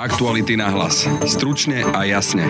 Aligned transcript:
Aktuality 0.00 0.56
na 0.56 0.72
hlas. 0.72 1.04
Stručne 1.28 1.84
a 1.84 2.08
jasne. 2.08 2.48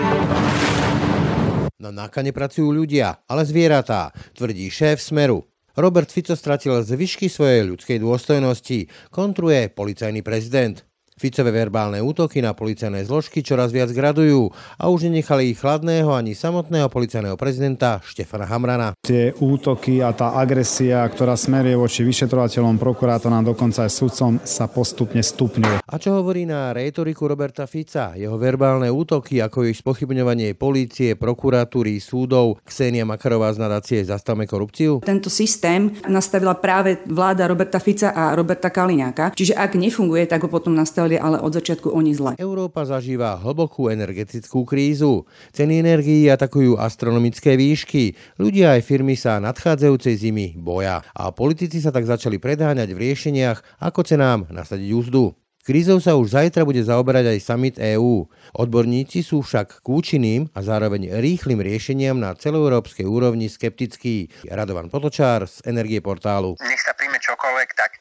Na 1.83 1.91
NAKA 1.91 2.23
nepracujú 2.23 2.71
ľudia, 2.71 3.27
ale 3.27 3.43
zvieratá, 3.43 4.15
tvrdí 4.39 4.71
šéf 4.71 5.03
Smeru. 5.03 5.43
Robert 5.75 6.07
Fico 6.15 6.31
stratil 6.39 6.79
zvyšky 6.79 7.27
svojej 7.27 7.67
ľudskej 7.67 7.99
dôstojnosti, 7.99 9.11
kontruje 9.11 9.67
policajný 9.67 10.23
prezident. 10.23 10.79
Ficové 11.21 11.53
verbálne 11.53 12.01
útoky 12.01 12.41
na 12.41 12.57
policajné 12.57 13.05
zložky 13.05 13.45
čoraz 13.45 13.69
viac 13.69 13.93
gradujú 13.93 14.49
a 14.81 14.89
už 14.89 15.05
nenechali 15.05 15.53
ich 15.53 15.61
chladného 15.61 16.09
ani 16.09 16.33
samotného 16.33 16.89
policajného 16.89 17.37
prezidenta 17.37 18.01
Štefana 18.01 18.49
Hamrana. 18.49 18.97
Tie 19.05 19.29
útoky 19.37 20.01
a 20.01 20.17
tá 20.17 20.33
agresia, 20.33 21.05
ktorá 21.05 21.37
smeruje 21.37 21.77
voči 21.77 22.01
vyšetrovateľom, 22.01 22.81
prokurátorom, 22.81 23.45
dokonca 23.45 23.85
aj 23.85 23.93
sudcom, 23.93 24.41
sa 24.41 24.65
postupne 24.65 25.21
stupňuje. 25.21 25.85
A 25.85 25.95
čo 26.01 26.17
hovorí 26.17 26.49
na 26.49 26.73
rétoriku 26.73 27.29
Roberta 27.29 27.69
Fica? 27.69 28.17
Jeho 28.17 28.41
verbálne 28.41 28.89
útoky, 28.89 29.37
ako 29.45 29.69
ich 29.69 29.77
spochybňovanie 29.77 30.57
polície, 30.57 31.13
prokuratúry, 31.13 32.01
súdov, 32.01 32.57
Ksenia 32.65 33.05
Makarová 33.05 33.53
z 33.53 33.61
nadácie 33.61 33.99
Zastavme 34.01 34.49
korupciu? 34.49 35.05
Tento 35.05 35.29
systém 35.29 35.93
nastavila 36.07 36.57
práve 36.57 37.03
vláda 37.05 37.45
Roberta 37.45 37.77
Fica 37.77 38.15
a 38.15 38.33
Roberta 38.33 38.71
Kaliňáka, 38.71 39.35
čiže 39.35 39.53
ak 39.53 39.75
nefunguje, 39.75 40.25
tak 40.25 40.47
ho 40.47 40.49
potom 40.49 40.71
nastavili 40.71 41.10
spravili 41.11 41.19
ale 41.19 41.43
od 41.43 41.51
začiatku 41.51 41.91
oni 41.91 42.11
zle. 42.15 42.31
Európa 42.39 42.87
zažíva 42.87 43.35
hlbokú 43.35 43.91
energetickú 43.91 44.63
krízu. 44.63 45.27
Ceny 45.51 45.83
energií 45.83 46.31
atakujú 46.31 46.79
astronomické 46.79 47.59
výšky. 47.59 48.15
Ľudia 48.39 48.79
aj 48.79 48.81
firmy 48.87 49.19
sa 49.19 49.43
nadchádzajúcej 49.43 50.15
zimy 50.15 50.47
boja. 50.55 51.03
A 51.11 51.31
politici 51.35 51.83
sa 51.83 51.91
tak 51.91 52.07
začali 52.07 52.39
predháňať 52.39 52.95
v 52.95 53.01
riešeniach, 53.11 53.83
ako 53.83 53.99
cenám 54.07 54.47
nasadiť 54.47 54.89
úzdu. 54.95 55.35
Krízou 55.61 56.01
sa 56.01 56.17
už 56.17 56.33
zajtra 56.33 56.65
bude 56.65 56.81
zaoberať 56.81 57.37
aj 57.37 57.45
summit 57.45 57.77
EÚ. 57.77 58.25
Odborníci 58.57 59.21
sú 59.21 59.45
však 59.45 59.85
k 59.85 59.87
účinným 59.93 60.49
a 60.57 60.65
zároveň 60.65 61.21
rýchlym 61.21 61.61
riešeniam 61.61 62.17
na 62.17 62.33
celoeurópskej 62.33 63.05
úrovni 63.05 63.45
skeptickí. 63.45 64.33
Radovan 64.49 64.89
Potočár 64.89 65.45
z 65.45 65.61
Energie 65.69 66.01
portálu. 66.01 66.57
Nech 66.65 66.81
sa 66.81 66.97
príjme 66.97 67.21
čokoľvek, 67.21 67.69
tak 67.77 68.00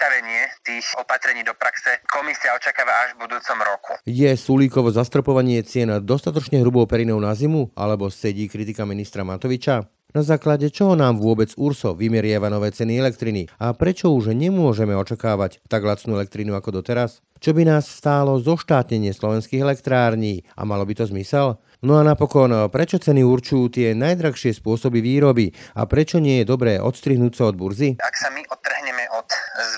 pretavenie 0.00 0.48
tých 0.64 0.96
opatrení 0.96 1.44
do 1.44 1.52
praxe 1.52 2.00
komisia 2.08 2.56
očakáva 2.56 3.04
až 3.04 3.20
v 3.20 3.28
budúcom 3.28 3.58
roku. 3.60 3.92
Je 4.08 4.32
Sulíkovo 4.32 4.88
zastropovanie 4.88 5.60
cien 5.60 5.92
dostatočne 6.00 6.64
hrubou 6.64 6.88
perinou 6.88 7.20
na 7.20 7.36
zimu, 7.36 7.76
alebo 7.76 8.08
sedí 8.08 8.48
kritika 8.48 8.88
ministra 8.88 9.28
Matoviča? 9.28 9.84
Na 10.16 10.24
základe 10.24 10.72
čoho 10.72 10.96
nám 10.96 11.20
vôbec 11.20 11.52
URSO 11.52 11.92
vymerieva 11.92 12.48
nové 12.48 12.72
ceny 12.72 12.96
elektriny 12.96 13.52
a 13.60 13.76
prečo 13.76 14.08
už 14.08 14.32
nemôžeme 14.32 14.96
očakávať 14.96 15.60
tak 15.68 15.84
lacnú 15.84 16.16
elektrínu 16.16 16.56
ako 16.56 16.80
doteraz? 16.80 17.20
Čo 17.36 17.52
by 17.52 17.68
nás 17.68 17.84
stálo 17.84 18.40
zoštátnenie 18.40 19.12
slovenských 19.12 19.60
elektrární 19.60 20.48
a 20.56 20.64
malo 20.64 20.88
by 20.88 20.96
to 20.96 21.04
zmysel? 21.12 21.60
No 21.84 22.00
a 22.00 22.04
napokon, 22.04 22.52
prečo 22.72 22.96
ceny 22.96 23.20
určujú 23.20 23.68
tie 23.68 23.92
najdrahšie 23.92 24.56
spôsoby 24.56 25.04
výroby 25.04 25.52
a 25.76 25.84
prečo 25.84 26.20
nie 26.20 26.40
je 26.40 26.48
dobré 26.48 26.80
odstrihnúť 26.80 27.32
sa 27.36 27.48
od 27.52 27.56
burzy? 27.56 27.96
Ak 28.00 28.16
sa 28.16 28.28
my 28.32 28.44
odtrhneme 28.48 29.04
od 29.16 29.19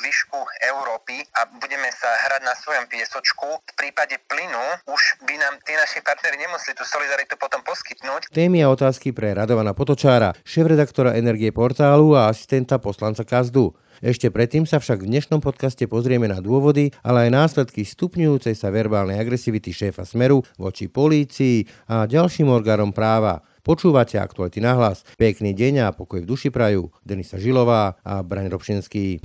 zvyšku 0.00 0.38
Európy 0.68 1.22
a 1.38 1.48
budeme 1.58 1.88
sa 1.92 2.10
hrať 2.28 2.42
na 2.44 2.54
svojom 2.58 2.86
piesočku, 2.88 3.48
v 3.62 3.74
prípade 3.76 4.16
plynu 4.26 4.64
už 4.88 5.02
by 5.24 5.34
nám 5.38 5.54
tí 5.62 5.72
naši 5.76 6.00
partneri 6.02 6.40
nemuseli 6.40 6.74
tú 6.76 6.84
solidaritu 6.86 7.34
potom 7.36 7.60
poskytnúť. 7.62 8.32
Témy 8.32 8.64
a 8.64 8.72
otázky 8.72 9.12
pre 9.12 9.36
Radovana 9.36 9.76
Potočára, 9.76 10.32
šéf-redaktora 10.42 11.16
Energie 11.16 11.52
portálu 11.52 12.16
a 12.16 12.28
asistenta 12.32 12.80
poslanca 12.80 13.22
Kazdu. 13.22 13.74
Ešte 14.02 14.34
predtým 14.34 14.66
sa 14.66 14.82
však 14.82 15.06
v 15.06 15.14
dnešnom 15.14 15.38
podcaste 15.38 15.86
pozrieme 15.86 16.26
na 16.26 16.42
dôvody, 16.42 16.90
ale 17.06 17.30
aj 17.30 17.38
následky 17.38 17.86
stupňujúcej 17.86 18.58
sa 18.58 18.74
verbálnej 18.74 19.14
agresivity 19.14 19.70
šéfa 19.70 20.02
Smeru 20.02 20.42
voči 20.58 20.90
polícii 20.90 21.62
a 21.86 22.10
ďalším 22.10 22.50
orgánom 22.50 22.90
práva. 22.90 23.46
Počúvate 23.62 24.18
aktuality 24.18 24.58
na 24.58 24.74
hlas. 24.74 25.06
Pekný 25.14 25.54
deň 25.54 25.86
a 25.86 25.94
pokoj 25.94 26.18
v 26.18 26.26
duši 26.26 26.50
prajú. 26.50 26.90
Denisa 27.06 27.38
Žilová 27.38 27.94
a 28.02 28.18
Braň 28.26 28.50
Robšinský. 28.50 29.22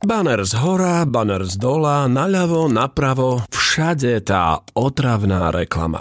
Banner 0.00 0.40
z 0.40 0.56
hora, 0.56 1.04
banner 1.04 1.44
z 1.44 1.60
dola, 1.60 2.08
naľavo, 2.08 2.64
napravo, 2.72 3.44
všade 3.52 4.24
tá 4.24 4.64
otravná 4.72 5.52
reklama. 5.52 6.00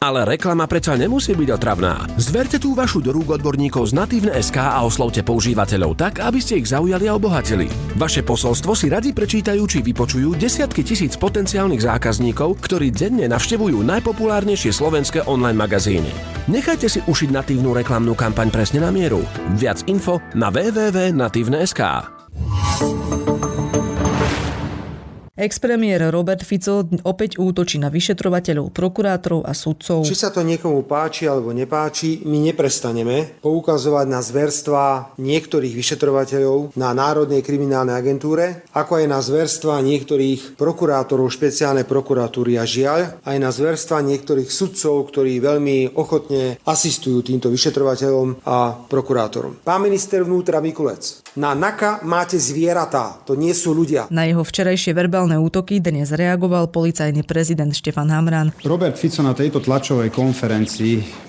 Ale 0.00 0.24
reklama 0.24 0.64
predsa 0.64 0.96
nemusí 0.96 1.36
byť 1.36 1.60
otravná. 1.60 2.08
Zverte 2.16 2.56
tú 2.56 2.72
vašu 2.72 3.04
do 3.04 3.12
rúk 3.12 3.36
odborníkov 3.36 3.92
z 3.92 4.00
Natívne 4.00 4.32
SK 4.32 4.56
a 4.56 4.80
oslovte 4.80 5.20
používateľov 5.20 5.92
tak, 5.92 6.24
aby 6.24 6.40
ste 6.40 6.56
ich 6.56 6.72
zaujali 6.72 7.04
a 7.04 7.20
obohatili. 7.20 7.68
Vaše 8.00 8.24
posolstvo 8.24 8.72
si 8.72 8.88
radi 8.88 9.12
prečítajú 9.12 9.60
či 9.68 9.84
vypočujú 9.84 10.40
desiatky 10.40 10.80
tisíc 10.88 11.20
potenciálnych 11.20 11.84
zákazníkov, 11.84 12.64
ktorí 12.64 12.88
denne 12.88 13.28
navštevujú 13.28 13.76
najpopulárnejšie 13.84 14.72
slovenské 14.72 15.20
online 15.28 15.60
magazíny. 15.60 16.08
Nechajte 16.48 16.88
si 16.88 17.04
ušiť 17.04 17.28
natívnu 17.36 17.76
reklamnú 17.76 18.16
kampaň 18.16 18.48
presne 18.48 18.80
na 18.80 18.88
mieru. 18.88 19.20
Viac 19.60 19.84
info 19.84 20.24
na 20.32 20.48
www.natívne.sk. 20.48 21.80
Ex-premiér 25.40 26.12
Robert 26.12 26.44
Fico 26.44 26.84
opäť 27.00 27.40
útočí 27.40 27.80
na 27.80 27.88
vyšetrovateľov, 27.88 28.76
prokurátorov 28.76 29.48
a 29.48 29.56
sudcov. 29.56 30.04
Či 30.04 30.12
sa 30.12 30.28
to 30.28 30.44
niekomu 30.44 30.84
páči 30.84 31.24
alebo 31.24 31.48
nepáči, 31.56 32.20
my 32.28 32.44
neprestaneme 32.52 33.40
poukazovať 33.40 34.04
na 34.04 34.20
zverstva 34.20 35.16
niektorých 35.16 35.72
vyšetrovateľov 35.72 36.76
na 36.76 36.92
Národnej 36.92 37.40
kriminálnej 37.40 37.96
agentúre, 37.96 38.68
ako 38.76 39.00
aj 39.00 39.06
na 39.08 39.24
zverstva 39.24 39.80
niektorých 39.80 40.60
prokurátorov 40.60 41.32
špeciálnej 41.32 41.88
prokuratúry 41.88 42.60
a 42.60 42.68
žiaľ, 42.68 43.24
aj 43.24 43.36
na 43.40 43.48
zverstva 43.48 44.04
niektorých 44.04 44.52
sudcov, 44.52 45.08
ktorí 45.08 45.40
veľmi 45.40 45.96
ochotne 45.96 46.60
asistujú 46.68 47.24
týmto 47.24 47.48
vyšetrovateľom 47.48 48.44
a 48.44 48.76
prokurátorom. 48.76 49.64
Pán 49.64 49.80
minister 49.80 50.20
vnútra 50.20 50.60
Mikulec, 50.60 51.29
na 51.38 51.54
NAKA 51.54 52.02
máte 52.02 52.38
zvieratá, 52.40 53.22
to 53.22 53.38
nie 53.38 53.54
sú 53.54 53.70
ľudia. 53.70 54.10
Na 54.10 54.26
jeho 54.26 54.42
včerajšie 54.42 54.90
verbálne 54.96 55.38
útoky 55.38 55.78
dnes 55.78 56.10
reagoval 56.10 56.70
policajný 56.74 57.22
prezident 57.22 57.70
Štefan 57.70 58.10
Hamran. 58.10 58.50
Robert 58.66 58.98
Fico 58.98 59.22
na 59.22 59.36
tejto 59.36 59.62
tlačovej 59.62 60.10
konferencii 60.10 61.28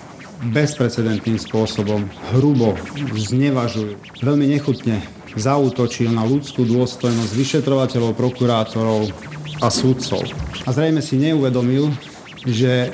bezprecedentným 0.50 1.38
spôsobom 1.38 2.02
hrubo 2.34 2.74
znevažujú, 3.14 3.94
veľmi 4.26 4.50
nechutne 4.50 4.98
zautočil 5.38 6.10
na 6.10 6.26
ľudskú 6.26 6.66
dôstojnosť 6.66 7.32
vyšetrovateľov, 7.32 8.18
prokurátorov 8.18 9.06
a 9.62 9.68
súdcov. 9.70 10.26
A 10.66 10.74
zrejme 10.74 10.98
si 10.98 11.14
neuvedomil, 11.22 11.94
že 12.42 12.90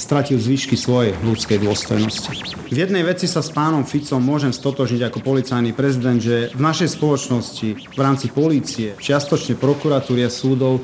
stratil 0.00 0.40
zvyšky 0.40 0.80
svojej 0.80 1.12
ľudskej 1.20 1.60
dôstojnosti. 1.60 2.32
V 2.72 2.76
jednej 2.80 3.04
veci 3.04 3.28
sa 3.28 3.44
s 3.44 3.52
pánom 3.52 3.84
Ficom 3.84 4.24
môžem 4.24 4.56
stotožniť 4.56 5.12
ako 5.12 5.20
policajný 5.20 5.76
prezident, 5.76 6.16
že 6.16 6.48
v 6.56 6.60
našej 6.64 6.96
spoločnosti 6.96 7.68
v 7.92 8.00
rámci 8.00 8.32
polície, 8.32 8.96
čiastočne 8.96 9.60
prokuratúry 9.60 10.24
a 10.24 10.32
súdov 10.32 10.80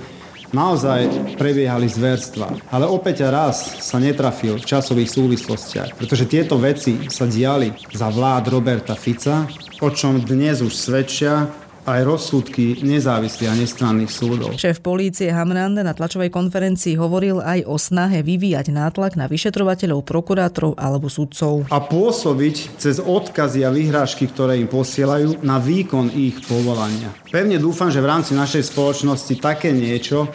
naozaj 0.53 1.34
prebiehali 1.41 1.88
zverstva. 1.88 2.71
Ale 2.71 2.87
opäť 2.87 3.27
a 3.27 3.32
raz 3.32 3.82
sa 3.82 3.97
netrafil 3.99 4.60
v 4.60 4.69
časových 4.69 5.10
súvislostiach, 5.10 5.97
pretože 5.97 6.28
tieto 6.28 6.60
veci 6.60 7.09
sa 7.10 7.25
diali 7.25 7.72
za 7.91 8.12
vlád 8.12 8.53
Roberta 8.53 8.94
Fica, 8.94 9.48
o 9.81 9.88
čom 9.91 10.21
dnes 10.22 10.60
už 10.60 10.77
svedčia 10.77 11.66
aj 11.86 12.00
rozsudky 12.02 12.82
nezávislých 12.82 13.50
a 13.50 13.54
nestranných 13.54 14.10
súdov. 14.10 14.50
Šéf 14.58 14.82
polície 14.82 15.30
Hamrande 15.30 15.86
na 15.86 15.94
tlačovej 15.94 16.34
konferencii 16.34 16.98
hovoril 16.98 17.38
aj 17.38 17.62
o 17.64 17.78
snahe 17.78 18.26
vyvíjať 18.26 18.74
nátlak 18.74 19.14
na 19.14 19.30
vyšetrovateľov, 19.30 20.02
prokurátorov 20.02 20.74
alebo 20.74 21.06
sudcov. 21.06 21.70
A 21.70 21.78
pôsobiť 21.78 22.76
cez 22.76 22.98
odkazy 22.98 23.62
a 23.62 23.70
vyhrážky, 23.70 24.26
ktoré 24.26 24.58
im 24.58 24.66
posielajú, 24.66 25.47
na 25.47 25.62
výkon 25.62 26.10
ich 26.10 26.42
povolania. 26.42 27.14
Pevne 27.30 27.62
dúfam, 27.62 27.88
že 27.88 28.03
v 28.03 28.10
rámci 28.10 28.34
našej 28.34 28.66
spoločnosti 28.66 29.39
také 29.39 29.71
niečo 29.71 30.27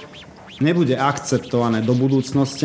nebude 0.63 0.95
akceptované 0.95 1.83
do 1.83 1.91
budúcnosti, 1.97 2.63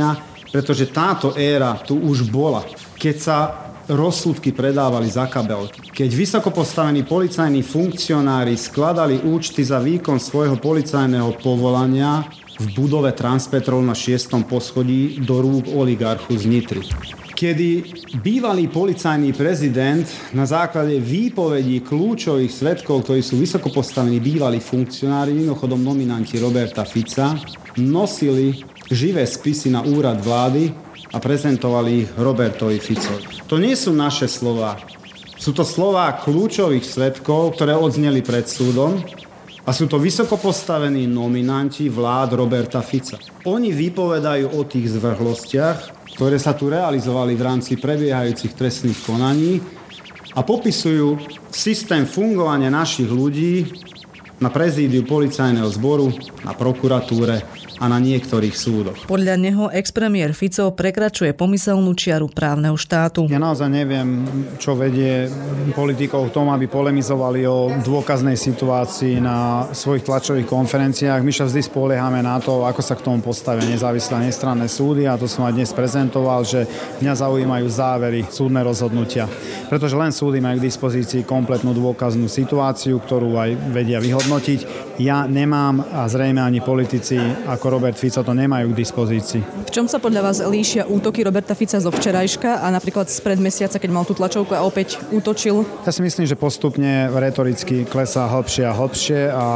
pretože 0.54 0.88
táto 0.94 1.34
éra 1.34 1.74
tu 1.82 1.98
už 1.98 2.30
bola. 2.30 2.62
Keď 2.96 3.16
sa 3.18 3.65
rozsudky 3.88 4.52
predávali 4.52 5.06
za 5.10 5.26
kabel. 5.30 5.70
Keď 5.94 6.10
vysoko 6.12 6.50
postavení 6.50 7.06
policajní 7.06 7.62
funkcionári 7.62 8.58
skladali 8.58 9.22
účty 9.22 9.62
za 9.62 9.78
výkon 9.78 10.18
svojho 10.18 10.58
policajného 10.58 11.38
povolania 11.42 12.26
v 12.56 12.66
budove 12.74 13.12
Transpetrol 13.12 13.84
na 13.84 13.94
6. 13.94 14.48
poschodí 14.48 15.22
do 15.22 15.44
rúk 15.44 15.70
oligarchu 15.70 16.34
z 16.34 16.44
Nitry 16.48 16.82
kedy 17.36 17.84
bývalý 18.24 18.72
policajný 18.72 19.36
prezident 19.36 20.08
na 20.32 20.48
základe 20.48 20.96
výpovedí 20.96 21.84
kľúčových 21.84 22.48
svetkov, 22.48 23.04
ktorí 23.04 23.20
sú 23.20 23.36
vysoko 23.36 23.68
bývalí 23.68 24.56
funkcionári, 24.56 25.36
mimochodom 25.36 25.76
nominanti 25.76 26.40
Roberta 26.40 26.88
Fica, 26.88 27.36
nosili 27.76 28.56
živé 28.88 29.28
spisy 29.28 29.68
na 29.68 29.84
úrad 29.84 30.16
vlády 30.24 30.85
a 31.16 31.18
prezentovali 31.18 32.04
ich 32.04 32.10
Robertovi 32.20 32.76
Ficovi. 32.76 33.40
To 33.48 33.56
nie 33.56 33.72
sú 33.72 33.96
naše 33.96 34.28
slova. 34.28 34.76
Sú 35.40 35.56
to 35.56 35.64
slova 35.64 36.12
kľúčových 36.20 36.84
svetkov, 36.84 37.56
ktoré 37.56 37.72
odzneli 37.72 38.20
pred 38.20 38.44
súdom 38.44 39.00
A 39.66 39.74
sú 39.74 39.90
to 39.90 39.98
vysoko 39.98 40.38
postavení 40.38 41.10
nominanti 41.10 41.90
vlád 41.90 42.38
Roberta 42.38 42.78
Fica. 42.86 43.18
Oni 43.50 43.74
vypovedajú 43.74 44.54
o 44.54 44.62
tých 44.62 44.94
zvrhlostiach, 44.94 46.06
ktoré 46.14 46.38
sa 46.38 46.54
tu 46.54 46.70
realizovali 46.70 47.34
v 47.34 47.42
rámci 47.42 47.74
prebiehajúcich 47.74 48.54
trestných 48.54 49.02
konaní 49.02 49.58
a 50.38 50.46
popisujú 50.46 51.18
systém 51.50 52.06
fungovania 52.06 52.70
našich 52.70 53.10
ľudí 53.10 53.66
na 54.38 54.54
prezídiu 54.54 55.02
policajného 55.02 55.66
zboru, 55.74 56.14
na 56.46 56.54
prokuratúre 56.54 57.42
a 57.80 57.84
na 57.88 57.98
niektorých 58.00 58.54
súdoch. 58.56 58.98
Podľa 59.08 59.34
neho 59.36 59.64
expremiér 59.72 60.32
Fico 60.32 60.72
prekračuje 60.72 61.36
pomyselnú 61.36 61.92
čiaru 61.92 62.28
právneho 62.32 62.74
štátu. 62.76 63.28
Ja 63.28 63.40
naozaj 63.40 63.68
neviem, 63.68 64.24
čo 64.56 64.76
vedie 64.76 65.28
politikov 65.76 66.30
v 66.30 66.34
tom, 66.34 66.46
aby 66.52 66.68
polemizovali 66.68 67.44
o 67.44 67.72
dôkaznej 67.84 68.38
situácii 68.38 69.20
na 69.20 69.68
svojich 69.72 70.04
tlačových 70.06 70.48
konferenciách. 70.48 71.20
My 71.20 71.32
sa 71.32 71.44
vždy 71.44 71.60
spoliehame 71.64 72.20
na 72.24 72.40
to, 72.40 72.64
ako 72.64 72.80
sa 72.80 72.94
k 72.96 73.04
tomu 73.04 73.20
postavia 73.20 73.64
nezávislé 73.66 74.28
nestranné 74.28 74.68
súdy 74.70 75.04
a 75.04 75.18
to 75.20 75.28
som 75.28 75.44
aj 75.44 75.56
dnes 75.56 75.70
prezentoval, 75.72 76.42
že 76.46 76.64
mňa 77.02 77.12
zaujímajú 77.12 77.66
závery 77.68 78.20
súdne 78.28 78.64
rozhodnutia. 78.64 79.28
Pretože 79.66 79.98
len 79.98 80.14
súdy 80.14 80.38
majú 80.40 80.62
k 80.62 80.68
dispozícii 80.68 81.26
kompletnú 81.26 81.74
dôkaznú 81.74 82.30
situáciu, 82.30 83.02
ktorú 83.02 83.36
aj 83.36 83.50
vedia 83.74 83.98
vyhodnotiť. 83.98 84.60
Ja 85.02 85.28
nemám 85.28 85.84
a 85.92 86.08
zrejme 86.08 86.40
ani 86.40 86.64
politici 86.64 87.18
ako 87.44 87.65
ako 87.66 87.82
Robert 87.82 87.98
Fico 87.98 88.22
to 88.22 88.30
nemajú 88.30 88.70
k 88.70 88.78
dispozícii. 88.78 89.42
V 89.42 89.70
čom 89.74 89.90
sa 89.90 89.98
podľa 89.98 90.30
vás 90.30 90.38
líšia 90.38 90.86
útoky 90.86 91.26
Roberta 91.26 91.50
Fica 91.58 91.82
zo 91.82 91.90
včerajška 91.90 92.62
a 92.62 92.70
napríklad 92.70 93.10
spred 93.10 93.42
mesiaca, 93.42 93.82
keď 93.82 93.90
mal 93.90 94.06
tú 94.06 94.14
tlačovku 94.14 94.54
a 94.54 94.62
opäť 94.62 95.02
útočil? 95.10 95.66
Ja 95.82 95.90
si 95.90 95.98
myslím, 95.98 96.30
že 96.30 96.38
postupne 96.38 97.10
retoricky 97.10 97.82
klesá 97.82 98.30
hlbšie 98.30 98.70
a 98.70 98.72
hlbšie 98.72 99.20
a 99.34 99.46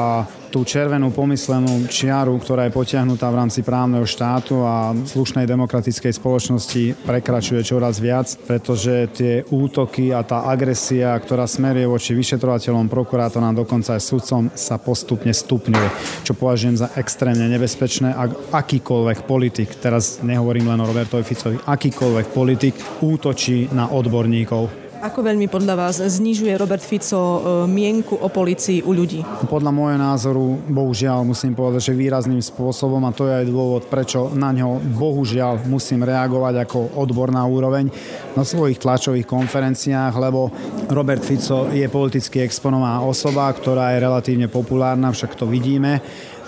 tú 0.51 0.67
červenú 0.67 1.15
pomyslenú 1.15 1.87
čiaru, 1.87 2.35
ktorá 2.43 2.67
je 2.67 2.75
potiahnutá 2.75 3.31
v 3.31 3.39
rámci 3.39 3.63
právneho 3.63 4.03
štátu 4.03 4.67
a 4.67 4.91
slušnej 4.93 5.47
demokratickej 5.47 6.11
spoločnosti 6.11 7.07
prekračuje 7.07 7.63
čoraz 7.63 8.03
viac, 8.03 8.27
pretože 8.45 9.07
tie 9.15 9.47
útoky 9.47 10.11
a 10.11 10.27
tá 10.27 10.51
agresia, 10.51 11.15
ktorá 11.15 11.47
smeruje 11.47 11.87
voči 11.87 12.19
vyšetrovateľom, 12.19 12.91
prokurátorom, 12.91 13.55
dokonca 13.55 13.95
aj 13.95 14.03
sudcom, 14.03 14.51
sa 14.59 14.83
postupne 14.83 15.31
stupňuje, 15.31 15.89
čo 16.27 16.35
považujem 16.35 16.83
za 16.83 16.91
extrémne 16.99 17.47
nebezpečné. 17.47 18.11
Ak 18.11 18.51
akýkoľvek 18.51 19.31
politik, 19.31 19.79
teraz 19.79 20.19
nehovorím 20.27 20.75
len 20.75 20.83
o 20.83 20.89
Robertovi 20.91 21.23
Ficovi, 21.23 21.63
akýkoľvek 21.63 22.27
politik 22.35 22.75
útočí 22.99 23.71
na 23.71 23.87
odborníkov, 23.87 24.90
ako 25.01 25.25
veľmi 25.25 25.49
podľa 25.49 25.75
vás 25.75 25.97
znižuje 25.97 26.53
Robert 26.61 26.85
Fico 26.85 27.17
e, 27.17 27.39
mienku 27.65 28.21
o 28.21 28.29
policii 28.29 28.85
u 28.85 28.93
ľudí? 28.93 29.25
Podľa 29.49 29.73
môjho 29.73 29.97
názoru, 29.97 30.61
bohužiaľ, 30.69 31.25
musím 31.25 31.57
povedať, 31.57 31.91
že 31.91 31.97
výrazným 31.97 32.45
spôsobom 32.45 33.01
a 33.09 33.15
to 33.17 33.25
je 33.25 33.41
aj 33.41 33.47
dôvod, 33.49 33.89
prečo 33.89 34.29
na 34.37 34.53
ňo 34.53 34.77
bohužiaľ 34.93 35.65
musím 35.65 36.05
reagovať 36.05 36.69
ako 36.69 37.01
odborná 37.01 37.41
úroveň 37.49 37.89
na 38.37 38.45
svojich 38.45 38.77
tlačových 38.77 39.25
konferenciách, 39.25 40.13
lebo 40.21 40.53
Robert 40.93 41.25
Fico 41.25 41.73
je 41.73 41.89
politicky 41.89 42.45
exponovaná 42.45 43.01
osoba, 43.01 43.49
ktorá 43.57 43.97
je 43.97 44.05
relatívne 44.05 44.53
populárna, 44.53 45.17
však 45.17 45.33
to 45.33 45.49
vidíme 45.49 46.05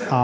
a 0.08 0.22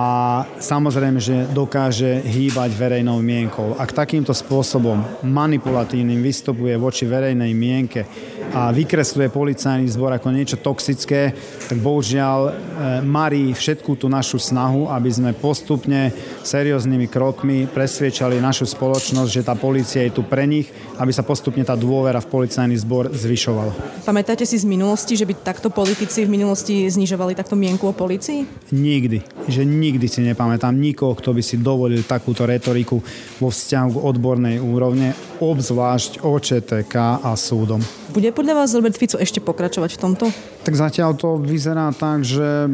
samozrejme, 0.58 1.20
že 1.20 1.46
dokáže 1.50 2.24
hýbať 2.24 2.70
verejnou 2.74 3.20
mienkou. 3.20 3.76
Ak 3.76 3.94
takýmto 3.94 4.32
spôsobom 4.32 5.22
manipulatívnym 5.22 6.18
vystupuje 6.18 6.74
voči 6.80 7.04
verejnej 7.04 7.52
mienke 7.52 8.08
a 8.52 8.72
vykresluje 8.72 9.28
policajný 9.28 9.88
zbor 9.92 10.12
ako 10.16 10.32
niečo 10.32 10.56
toxické, 10.56 11.36
tak 11.68 11.78
bohužiaľ 11.84 12.38
e, 12.48 12.52
marí 13.04 13.52
všetkú 13.52 14.00
tú 14.00 14.08
našu 14.08 14.40
snahu, 14.40 14.88
aby 14.88 15.10
sme 15.12 15.30
postupne 15.36 16.10
serióznymi 16.42 17.06
krokmi 17.12 17.68
presviečali 17.68 18.40
našu 18.40 18.64
spoločnosť, 18.64 19.30
že 19.30 19.44
tá 19.44 19.52
policia 19.52 20.04
je 20.08 20.16
tu 20.16 20.24
pre 20.24 20.48
nich, 20.48 20.72
aby 20.96 21.12
sa 21.12 21.20
postupne 21.20 21.60
tá 21.60 21.76
dôvera 21.76 22.24
v 22.24 22.30
policajný 22.32 22.76
zbor 22.80 23.12
zvyšovala. 23.12 24.04
Pamätáte 24.08 24.48
si 24.48 24.56
z 24.56 24.64
minulosti, 24.64 25.12
že 25.12 25.28
by 25.28 25.44
takto 25.44 25.68
politici 25.68 26.24
v 26.24 26.32
minulosti 26.32 26.88
znižovali 26.88 27.36
takto 27.36 27.52
mienku 27.52 27.92
o 27.92 27.94
policii? 27.94 28.72
Nikdy. 28.72 29.48
Že 29.48 29.62
nikdy 29.68 30.06
si 30.08 30.24
nepamätám 30.24 30.72
nikoho, 30.72 31.12
kto 31.12 31.36
by 31.36 31.42
si 31.44 31.60
dovolil 31.60 32.00
takúto 32.04 32.48
retoriku 32.48 33.00
vo 33.38 33.48
vzťahu 33.52 33.88
k 33.92 34.02
odbornej 34.02 34.56
úrovne, 34.56 35.12
obzvlášť 35.38 36.22
OČTK 36.22 36.94
a 37.22 37.32
súdom. 37.38 37.80
Bude 38.10 38.30
podľa 38.34 38.64
vás 38.64 38.74
Robert 38.74 38.98
Fico 38.98 39.16
ešte 39.18 39.38
pokračovať 39.38 39.90
v 39.94 39.98
tomto? 39.98 40.24
Tak 40.66 40.74
zatiaľ 40.74 41.14
to 41.14 41.38
vyzerá 41.40 41.90
tak, 41.94 42.26
že 42.26 42.68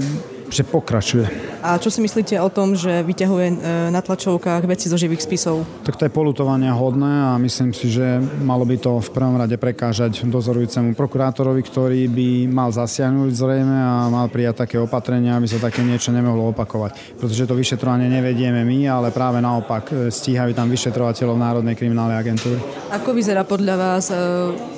že 0.54 0.62
pokračuje. 0.62 1.26
A 1.66 1.74
čo 1.82 1.90
si 1.90 1.98
myslíte 1.98 2.38
o 2.38 2.46
tom, 2.46 2.78
že 2.78 3.02
vyťahuje 3.02 3.48
e, 3.50 3.56
na 3.90 3.98
tlačovkách 3.98 4.62
veci 4.70 4.86
zo 4.86 4.94
živých 4.94 5.26
spisov? 5.26 5.66
Tak 5.82 5.98
to 5.98 6.06
je 6.06 6.14
polutovania 6.14 6.70
hodné 6.70 7.34
a 7.34 7.40
myslím 7.42 7.74
si, 7.74 7.90
že 7.90 8.22
malo 8.46 8.62
by 8.62 8.78
to 8.78 9.02
v 9.02 9.10
prvom 9.10 9.34
rade 9.34 9.58
prekážať 9.58 10.22
dozorujúcemu 10.22 10.94
prokurátorovi, 10.94 11.66
ktorý 11.66 12.06
by 12.06 12.28
mal 12.46 12.70
zasiahnuť 12.70 13.30
zrejme 13.34 13.74
a 13.74 14.06
mal 14.06 14.30
prijať 14.30 14.62
také 14.62 14.76
opatrenia, 14.78 15.34
aby 15.34 15.50
sa 15.50 15.58
také 15.58 15.82
niečo 15.82 16.14
nemohlo 16.14 16.54
opakovať. 16.54 17.18
Pretože 17.18 17.50
to 17.50 17.58
vyšetrovanie 17.58 18.06
nevedieme 18.06 18.62
my, 18.62 18.86
ale 18.86 19.08
práve 19.10 19.42
naopak 19.42 19.90
e, 19.90 20.14
stíhajú 20.14 20.54
tam 20.54 20.70
vyšetrovateľov 20.70 21.34
Národnej 21.34 21.74
kriminálnej 21.74 22.20
agentúry. 22.20 22.62
Ako 22.94 23.10
vyzerá 23.10 23.42
podľa 23.42 23.74
vás 23.74 24.12
e, 24.12 24.16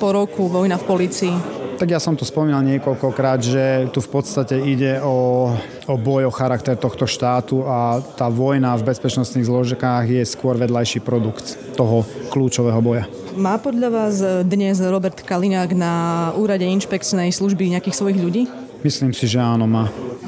po 0.01 0.09
roku 0.09 0.49
vojna 0.49 0.81
v 0.81 0.85
policii? 0.87 1.66
Tak 1.77 1.93
ja 1.93 2.01
som 2.01 2.17
to 2.17 2.25
spomínal 2.25 2.65
niekoľkokrát, 2.65 3.37
že 3.37 3.85
tu 3.93 4.01
v 4.01 4.09
podstate 4.09 4.57
ide 4.57 4.97
o, 5.05 5.53
o 5.85 5.93
boj 5.93 6.25
o 6.25 6.33
charakter 6.33 6.73
tohto 6.73 7.05
štátu 7.05 7.69
a 7.69 8.01
tá 8.01 8.33
vojna 8.33 8.73
v 8.81 8.89
bezpečnostných 8.89 9.45
zložkách 9.45 10.09
je 10.09 10.25
skôr 10.25 10.57
vedľajší 10.57 11.05
produkt 11.05 11.53
toho 11.77 12.01
kľúčového 12.33 12.81
boja. 12.81 13.05
Má 13.37 13.61
podľa 13.61 13.89
vás 13.93 14.15
dnes 14.49 14.81
Robert 14.81 15.21
Kaliňák 15.21 15.77
na 15.77 15.93
úrade 16.33 16.65
inšpekčnej 16.65 17.29
služby 17.29 17.77
nejakých 17.77 17.93
svojich 17.93 18.17
ľudí? 18.25 18.49
Myslím 18.81 19.13
si, 19.13 19.29
že 19.29 19.37
áno, 19.37 19.69
má. 19.69 19.85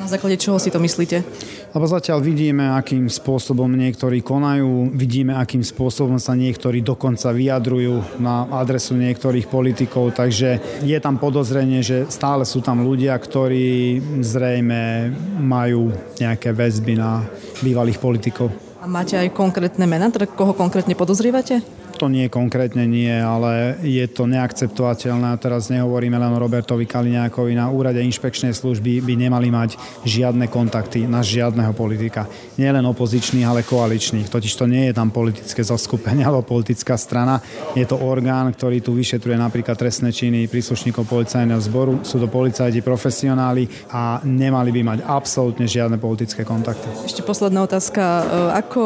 Na 0.09 0.17
základe 0.17 0.41
čoho 0.41 0.57
si 0.57 0.73
to 0.73 0.81
myslíte? 0.81 1.21
Lebo 1.69 1.85
zatiaľ 1.85 2.17
vidíme, 2.25 2.65
akým 2.73 3.05
spôsobom 3.13 3.69
niektorí 3.69 4.25
konajú, 4.25 4.89
vidíme, 4.89 5.37
akým 5.37 5.61
spôsobom 5.61 6.17
sa 6.17 6.33
niektorí 6.33 6.81
dokonca 6.81 7.29
vyjadrujú 7.29 8.17
na 8.17 8.49
adresu 8.49 8.97
niektorých 8.97 9.45
politikov, 9.45 10.17
takže 10.17 10.81
je 10.81 10.97
tam 10.97 11.21
podozrenie, 11.21 11.85
že 11.85 12.09
stále 12.09 12.41
sú 12.41 12.57
tam 12.65 12.81
ľudia, 12.81 13.13
ktorí 13.13 14.01
zrejme 14.25 15.13
majú 15.45 15.93
nejaké 16.17 16.57
väzby 16.57 16.97
na 16.97 17.21
bývalých 17.61 18.01
politikov. 18.01 18.49
A 18.81 18.89
máte 18.89 19.13
aj 19.13 19.29
konkrétne 19.29 19.85
mená, 19.85 20.09
teda 20.09 20.25
koho 20.25 20.57
konkrétne 20.57 20.97
podozrievate? 20.97 21.61
To 21.99 22.07
nie 22.07 22.31
konkrétne 22.31 22.87
nie, 22.87 23.11
ale 23.11 23.75
je 23.83 24.07
to 24.07 24.23
neakceptovateľné. 24.23 25.35
Teraz 25.35 25.67
nehovoríme 25.67 26.15
len 26.15 26.31
o 26.31 26.39
Robertovi 26.39 26.87
Kaliňákovi. 26.87 27.59
Na 27.59 27.67
úrade 27.67 27.99
inšpekčnej 27.99 28.55
služby 28.55 29.03
by 29.03 29.19
nemali 29.19 29.51
mať 29.51 29.75
žiadne 30.07 30.47
kontakty 30.47 31.03
na 31.03 31.19
žiadneho 31.19 31.75
politika. 31.75 32.23
Nie 32.55 32.71
len 32.71 32.87
opozičných, 32.87 33.43
ale 33.43 33.67
koaličných. 33.67 34.31
Totiž 34.31 34.53
to 34.55 34.63
nie 34.63 34.87
je 34.87 34.95
tam 34.95 35.11
politické 35.11 35.59
zoskupenie 35.59 36.23
alebo 36.29 36.47
politická 36.47 36.95
strana. 36.95 37.43
Je 37.75 37.83
to 37.83 37.99
orgán, 37.99 38.47
ktorý 38.55 38.79
tu 38.79 38.95
vyšetruje 38.95 39.35
napríklad 39.35 39.75
trestné 39.75 40.15
činy 40.15 40.47
príslušníkov 40.47 41.03
policajného 41.03 41.59
zboru. 41.59 41.99
Sú 42.07 42.15
to 42.15 42.31
policajti 42.31 42.79
profesionáli 42.79 43.67
a 43.91 44.23
nemali 44.23 44.71
by 44.71 44.81
mať 44.95 44.99
absolútne 45.03 45.67
žiadne 45.67 45.99
politické 45.99 46.47
kontakty. 46.47 46.87
Ešte 47.03 47.27
posledná 47.27 47.67
otázka. 47.67 47.99
E, 47.99 48.23
ako 48.55 48.83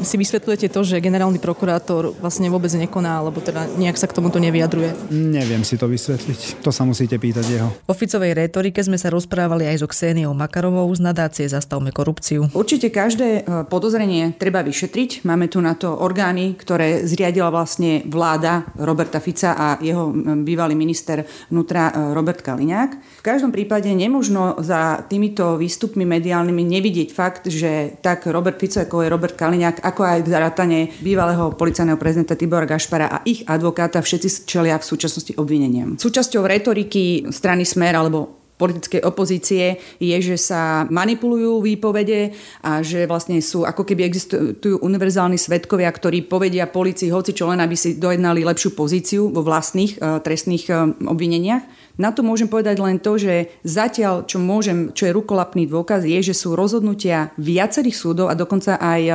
si 0.00 0.16
vysvetľujete 0.16 0.72
to, 0.72 0.80
že 0.80 1.04
generálny 1.04 1.36
prokurátor 1.36 2.16
vlastne 2.16 2.37
vlastne 2.38 2.54
vôbec 2.54 2.70
nekoná, 2.70 3.18
alebo 3.18 3.42
teda 3.42 3.66
nejak 3.74 3.98
sa 3.98 4.06
k 4.06 4.14
tomuto 4.14 4.38
nevyjadruje? 4.38 5.10
Neviem 5.10 5.66
si 5.66 5.74
to 5.74 5.90
vysvetliť. 5.90 6.62
To 6.62 6.70
sa 6.70 6.86
musíte 6.86 7.18
pýtať 7.18 7.44
jeho. 7.50 7.66
V 7.82 7.90
oficovej 7.90 8.46
retorike 8.46 8.78
sme 8.78 8.94
sa 8.94 9.10
rozprávali 9.10 9.66
aj 9.66 9.82
so 9.82 9.90
Kseniou 9.90 10.30
Makarovou 10.38 10.86
z 10.94 11.02
nadácie 11.02 11.50
Zastavme 11.50 11.90
korupciu. 11.90 12.46
Určite 12.54 12.94
každé 12.94 13.42
e, 13.42 13.66
podozrenie 13.66 14.38
treba 14.38 14.62
vyšetriť. 14.62 15.26
Máme 15.26 15.50
tu 15.50 15.58
na 15.58 15.74
to 15.74 15.90
orgány, 15.90 16.54
ktoré 16.54 17.02
zriadila 17.02 17.50
vlastne 17.50 18.06
vláda 18.06 18.70
Roberta 18.78 19.18
Fica 19.18 19.58
a 19.58 19.82
jeho 19.82 20.14
bývalý 20.46 20.78
minister 20.78 21.26
vnútra 21.50 21.90
e, 21.90 22.14
Robert 22.14 22.46
Kaliňák. 22.46 23.18
V 23.18 23.22
každom 23.26 23.50
prípade 23.50 23.90
nemožno 23.90 24.62
za 24.62 25.02
týmito 25.10 25.58
výstupmi 25.58 26.06
mediálnymi 26.06 26.62
nevidieť 26.62 27.10
fakt, 27.10 27.50
že 27.50 27.98
tak 27.98 28.30
Robert 28.30 28.62
Fico 28.62 28.78
ako 28.78 29.02
je 29.02 29.10
Robert 29.10 29.34
Kaliňák, 29.34 29.82
ako 29.82 30.06
aj 30.06 30.18
zarátane 30.30 30.94
bývalého 31.02 31.50
policajného 31.58 31.98
prezidenta 31.98 32.27
prezidenta 32.28 32.36
Tibora 32.36 32.68
Gašpara 32.68 33.08
a 33.08 33.18
ich 33.24 33.40
advokáta 33.48 34.04
všetci 34.04 34.44
čelia 34.44 34.76
v 34.76 34.84
súčasnosti 34.84 35.32
obvineniam. 35.40 35.96
Súčasťou 35.96 36.44
retoriky 36.44 37.32
strany 37.32 37.64
Smer 37.64 37.96
alebo 37.96 38.36
politickej 38.58 39.06
opozície 39.06 39.78
je, 40.02 40.18
že 40.18 40.36
sa 40.36 40.82
manipulujú 40.90 41.62
výpovede 41.62 42.34
a 42.66 42.82
že 42.82 43.06
vlastne 43.06 43.38
sú 43.38 43.62
ako 43.62 43.86
keby 43.86 44.02
existujú 44.02 44.82
univerzálni 44.82 45.38
svetkovia, 45.38 45.88
ktorí 45.88 46.26
povedia 46.26 46.66
policii 46.66 47.14
hoci 47.14 47.32
čo 47.32 47.46
len, 47.46 47.62
aby 47.62 47.78
si 47.78 47.96
dojednali 47.96 48.42
lepšiu 48.42 48.74
pozíciu 48.74 49.30
vo 49.30 49.46
vlastných 49.46 50.02
uh, 50.02 50.18
trestných 50.18 50.64
uh, 50.74 50.90
obvineniach. 51.06 51.77
Na 51.98 52.14
to 52.14 52.22
môžem 52.22 52.46
povedať 52.46 52.78
len 52.78 53.02
to, 53.02 53.18
že 53.18 53.50
zatiaľ, 53.66 54.22
čo 54.22 54.38
môžem, 54.38 54.94
čo 54.94 55.10
je 55.10 55.16
rukolapný 55.18 55.66
dôkaz, 55.66 56.06
je, 56.06 56.30
že 56.30 56.34
sú 56.34 56.54
rozhodnutia 56.54 57.34
viacerých 57.34 57.98
súdov 57.98 58.30
a 58.30 58.38
dokonca 58.38 58.78
aj 58.78 59.02
e, 59.02 59.12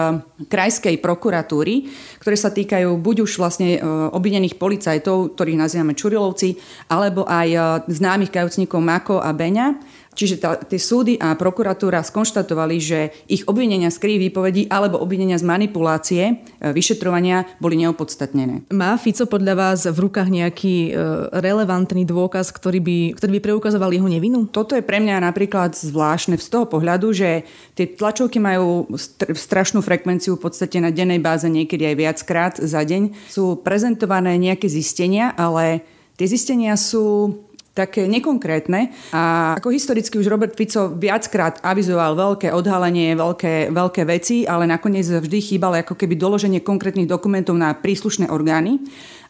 krajskej 0.51 0.99
prokuratúry, 0.99 1.87
ktoré 2.19 2.35
sa 2.35 2.51
týkajú 2.51 2.91
buď 2.99 3.23
už 3.23 3.39
vlastne 3.39 3.75
e, 3.75 3.83
obvinených 4.11 4.59
policajtov, 4.59 5.31
ktorých 5.31 5.61
nazývame 5.63 5.95
Čurilovci, 5.95 6.59
alebo 6.91 7.23
aj 7.23 7.47
e, 7.55 7.59
známych 7.87 8.35
kajúcnikov 8.35 8.83
Mako 8.83 9.23
a 9.23 9.31
Beňa, 9.31 9.67
Čiže 10.13 10.36
tá, 10.39 10.55
tie 10.58 10.77
súdy 10.77 11.17
a 11.17 11.34
prokuratúra 11.34 12.05
skonštatovali, 12.05 12.77
že 12.77 13.00
ich 13.27 13.43
obvinenia 13.50 13.89
z 13.89 13.98
krivých 13.98 14.24
výpovedí 14.29 14.62
alebo 14.70 15.01
obvinenia 15.01 15.38
z 15.38 15.46
manipulácie 15.46 16.24
e, 16.24 16.34
vyšetrovania 16.72 17.46
boli 17.58 17.82
neopodstatnené. 17.82 18.70
Má 18.74 18.96
Fico 19.01 19.25
podľa 19.25 19.53
vás 19.58 19.79
v 19.89 19.98
rukách 19.98 20.29
nejaký 20.29 20.75
e, 20.89 20.91
relevantný 21.34 22.05
dôkaz, 22.05 22.53
ktorý 22.53 22.79
by, 22.79 22.98
ktorý 23.17 23.32
by 23.38 23.41
preukazoval 23.41 23.91
jeho 23.91 24.08
nevinu? 24.08 24.46
Toto 24.48 24.77
je 24.77 24.86
pre 24.86 25.01
mňa 25.01 25.25
napríklad 25.25 25.74
zvláštne 25.74 26.38
z 26.38 26.48
toho 26.50 26.65
pohľadu, 26.70 27.12
že 27.12 27.43
tie 27.74 27.89
tlačovky 27.89 28.38
majú 28.38 28.89
strašnú 29.34 29.82
frekvenciu 29.82 30.38
v 30.38 30.43
podstate 30.46 30.77
na 30.77 30.93
dennej 30.93 31.20
báze 31.20 31.50
niekedy 31.50 31.89
aj 31.89 31.96
viackrát 31.98 32.53
za 32.62 32.82
deň. 32.86 33.29
Sú 33.29 33.60
prezentované 33.60 34.38
nejaké 34.38 34.70
zistenia, 34.70 35.34
ale 35.34 35.82
tie 36.15 36.29
zistenia 36.29 36.77
sú 36.77 37.38
také 37.73 38.05
nekonkrétne. 38.05 38.93
A 39.09 39.53
ako 39.57 39.73
historicky 39.73 40.21
už 40.21 40.29
Robert 40.29 40.53
Fico 40.53 40.93
viackrát 40.93 41.57
avizoval 41.65 42.13
veľké 42.13 42.53
odhalenie, 42.53 43.17
veľké, 43.17 43.73
veľké 43.73 44.01
veci, 44.05 44.45
ale 44.45 44.69
nakoniec 44.69 45.09
vždy 45.09 45.37
chýbalo 45.41 45.81
ako 45.81 45.97
keby 45.97 46.13
doloženie 46.13 46.61
konkrétnych 46.61 47.09
dokumentov 47.09 47.57
na 47.57 47.73
príslušné 47.73 48.29
orgány. 48.29 48.77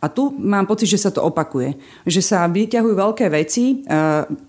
A 0.04 0.12
tu 0.12 0.36
mám 0.36 0.68
pocit, 0.68 0.92
že 0.92 1.00
sa 1.00 1.16
to 1.16 1.24
opakuje. 1.24 1.80
Že 2.04 2.22
sa 2.22 2.44
vyťahujú 2.52 2.92
veľké 2.92 3.32
veci, 3.32 3.88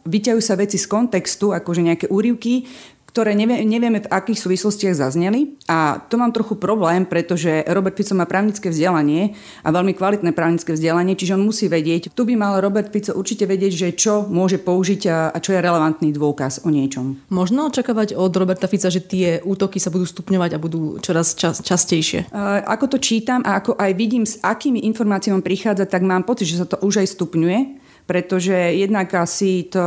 vyťahujú 0.02 0.42
sa 0.42 0.58
veci 0.58 0.74
z 0.74 0.90
kontextu, 0.90 1.54
akože 1.54 1.86
nejaké 1.86 2.06
úrivky, 2.10 2.66
ktoré 3.14 3.38
nevie, 3.38 3.62
nevieme 3.62 4.02
v 4.02 4.10
akých 4.10 4.42
súvislostiach 4.42 4.98
zazneli. 4.98 5.54
A 5.70 6.02
to 6.10 6.18
mám 6.18 6.34
trochu 6.34 6.58
problém, 6.58 7.06
pretože 7.06 7.62
Robert 7.70 7.94
Fico 7.94 8.10
má 8.18 8.26
právnické 8.26 8.74
vzdelanie 8.74 9.38
a 9.62 9.70
veľmi 9.70 9.94
kvalitné 9.94 10.34
právnické 10.34 10.74
vzdelanie, 10.74 11.14
čiže 11.14 11.38
on 11.38 11.46
musí 11.46 11.70
vedieť, 11.70 12.10
tu 12.10 12.26
by 12.26 12.34
mal 12.34 12.58
Robert 12.58 12.90
Fico 12.90 13.14
určite 13.14 13.46
vedieť, 13.46 13.70
že 13.70 13.88
čo 13.94 14.26
môže 14.26 14.58
použiť 14.58 15.30
a 15.30 15.38
čo 15.38 15.54
je 15.54 15.62
relevantný 15.62 16.10
dôkaz 16.10 16.66
o 16.66 16.74
niečom. 16.74 17.22
Možno 17.30 17.70
očakávať 17.70 18.18
od 18.18 18.34
Roberta 18.34 18.66
Fica, 18.66 18.90
že 18.90 19.06
tie 19.06 19.38
útoky 19.46 19.78
sa 19.78 19.94
budú 19.94 20.10
stupňovať 20.10 20.50
a 20.50 20.58
budú 20.58 20.98
čoraz 20.98 21.38
čas, 21.38 21.62
častejšie. 21.62 22.34
Ako 22.66 22.90
to 22.90 22.98
čítam 22.98 23.46
a 23.46 23.62
ako 23.62 23.78
aj 23.78 23.94
vidím, 23.94 24.26
s 24.26 24.42
akými 24.42 24.82
informáciami 24.90 25.38
prichádza, 25.38 25.86
tak 25.86 26.02
mám 26.02 26.26
pocit, 26.26 26.50
že 26.50 26.58
sa 26.58 26.66
to 26.66 26.82
už 26.82 27.06
aj 27.06 27.14
stupňuje 27.14 27.84
pretože 28.04 28.52
jednak 28.52 29.08
asi 29.16 29.64
to 29.72 29.80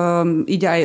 ide 0.49 0.65
aj 0.65 0.81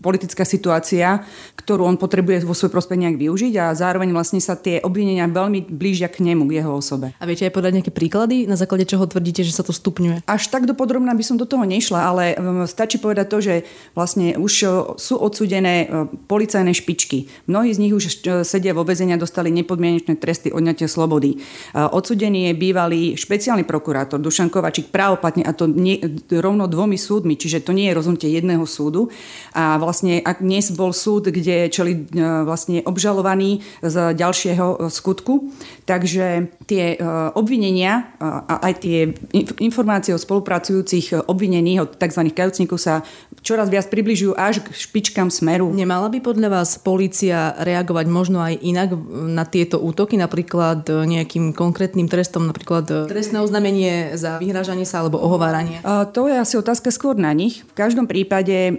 politická 0.00 0.48
situácia, 0.48 1.22
ktorú 1.60 1.84
on 1.84 2.00
potrebuje 2.00 2.48
vo 2.48 2.56
svoj 2.56 2.72
prospech 2.72 2.96
nejak 2.96 3.20
využiť 3.20 3.52
a 3.60 3.76
zároveň 3.76 4.16
vlastne 4.16 4.40
sa 4.40 4.56
tie 4.56 4.80
obvinenia 4.80 5.28
veľmi 5.28 5.68
blížia 5.68 6.08
k 6.08 6.24
nemu, 6.24 6.48
k 6.48 6.64
jeho 6.64 6.72
osobe. 6.72 7.12
A 7.20 7.24
viete 7.28 7.44
aj 7.44 7.52
podať 7.52 7.72
nejaké 7.76 7.92
príklady, 7.92 8.48
na 8.48 8.56
základe 8.56 8.88
čoho 8.88 9.04
tvrdíte, 9.04 9.44
že 9.44 9.52
sa 9.52 9.60
to 9.60 9.76
stupňuje? 9.76 10.24
Až 10.24 10.48
tak 10.48 10.64
dopodrobná 10.64 11.12
by 11.12 11.24
som 11.24 11.36
do 11.36 11.44
toho 11.44 11.68
nešla, 11.68 12.00
ale 12.00 12.24
um, 12.40 12.64
stačí 12.64 12.96
povedať 12.96 13.26
to, 13.28 13.38
že 13.44 13.54
vlastne 13.92 14.40
už 14.40 14.52
uh, 14.64 14.70
sú 14.96 15.20
odsudené 15.20 15.84
uh, 15.84 16.08
policajné 16.08 16.72
špičky. 16.72 17.28
Mnohí 17.44 17.76
z 17.76 17.78
nich 17.84 17.92
už 17.92 18.04
uh, 18.08 18.40
sedia 18.40 18.72
vo 18.72 18.88
väzenia, 18.88 19.20
dostali 19.20 19.52
nepodmienečné 19.52 20.16
tresty 20.16 20.48
odňatia 20.48 20.88
slobody. 20.88 21.42
Odsudený 21.74 22.48
je 22.48 22.54
bývalý 22.56 23.02
špeciálny 23.18 23.68
prokurátor 23.68 24.16
Dušan 24.16 24.48
Kovačík 24.48 24.88
právoplatne 24.88 25.44
a 25.44 25.52
to 25.52 25.68
nie, 25.68 26.00
rovno 26.30 26.64
dvomi 26.64 26.96
súdmi, 26.96 27.36
čiže 27.36 27.66
to 27.66 27.76
nie 27.76 27.90
je 27.90 27.96
rozhodnutie 27.98 28.30
jedného 28.32 28.64
súdu. 28.64 29.10
A 29.52 29.76
vlastne 29.76 29.89
ak 30.22 30.38
dnes 30.38 30.70
bol 30.70 30.94
súd, 30.94 31.28
kde 31.28 31.66
čeli 31.68 31.92
e, 31.92 32.00
vlastne 32.46 32.80
obžalovaný 32.86 33.60
z 33.82 34.14
ďalšieho 34.14 34.66
e, 34.66 34.76
skutku, 34.88 35.50
takže 35.84 36.54
tie 36.70 36.94
e, 36.94 36.96
obvinenia 37.34 38.14
a 38.22 38.62
aj 38.70 38.74
tie 38.86 38.98
informácie 39.58 40.14
o 40.14 40.22
spolupracujúcich 40.22 41.26
obvinených 41.26 41.82
od 41.82 41.90
tzv. 41.98 42.22
kajúcnikov 42.30 42.78
sa 42.78 43.02
čoraz 43.42 43.66
viac 43.66 43.90
približujú 43.90 44.38
až 44.38 44.62
k 44.62 44.70
špičkám 44.70 45.34
smeru. 45.34 45.66
Nemala 45.74 46.06
by 46.06 46.22
podľa 46.22 46.62
vás 46.62 46.78
policia 46.78 47.58
reagovať 47.58 48.06
možno 48.06 48.38
aj 48.38 48.54
inak 48.62 48.94
na 49.10 49.42
tieto 49.42 49.82
útoky, 49.82 50.14
napríklad 50.14 50.86
nejakým 50.86 51.50
konkrétnym 51.50 52.06
trestom, 52.06 52.46
napríklad 52.46 53.10
trestné 53.10 53.42
oznámenie 53.42 54.14
za 54.14 54.38
vyhrážanie 54.38 54.86
sa 54.86 55.02
alebo 55.02 55.18
ohováranie? 55.18 55.82
A 55.82 56.06
to 56.06 56.30
je 56.30 56.38
asi 56.38 56.54
otázka 56.54 56.94
skôr 56.94 57.18
na 57.18 57.34
nich. 57.34 57.66
V 57.66 57.74
každom 57.74 58.06
prípade, 58.06 58.78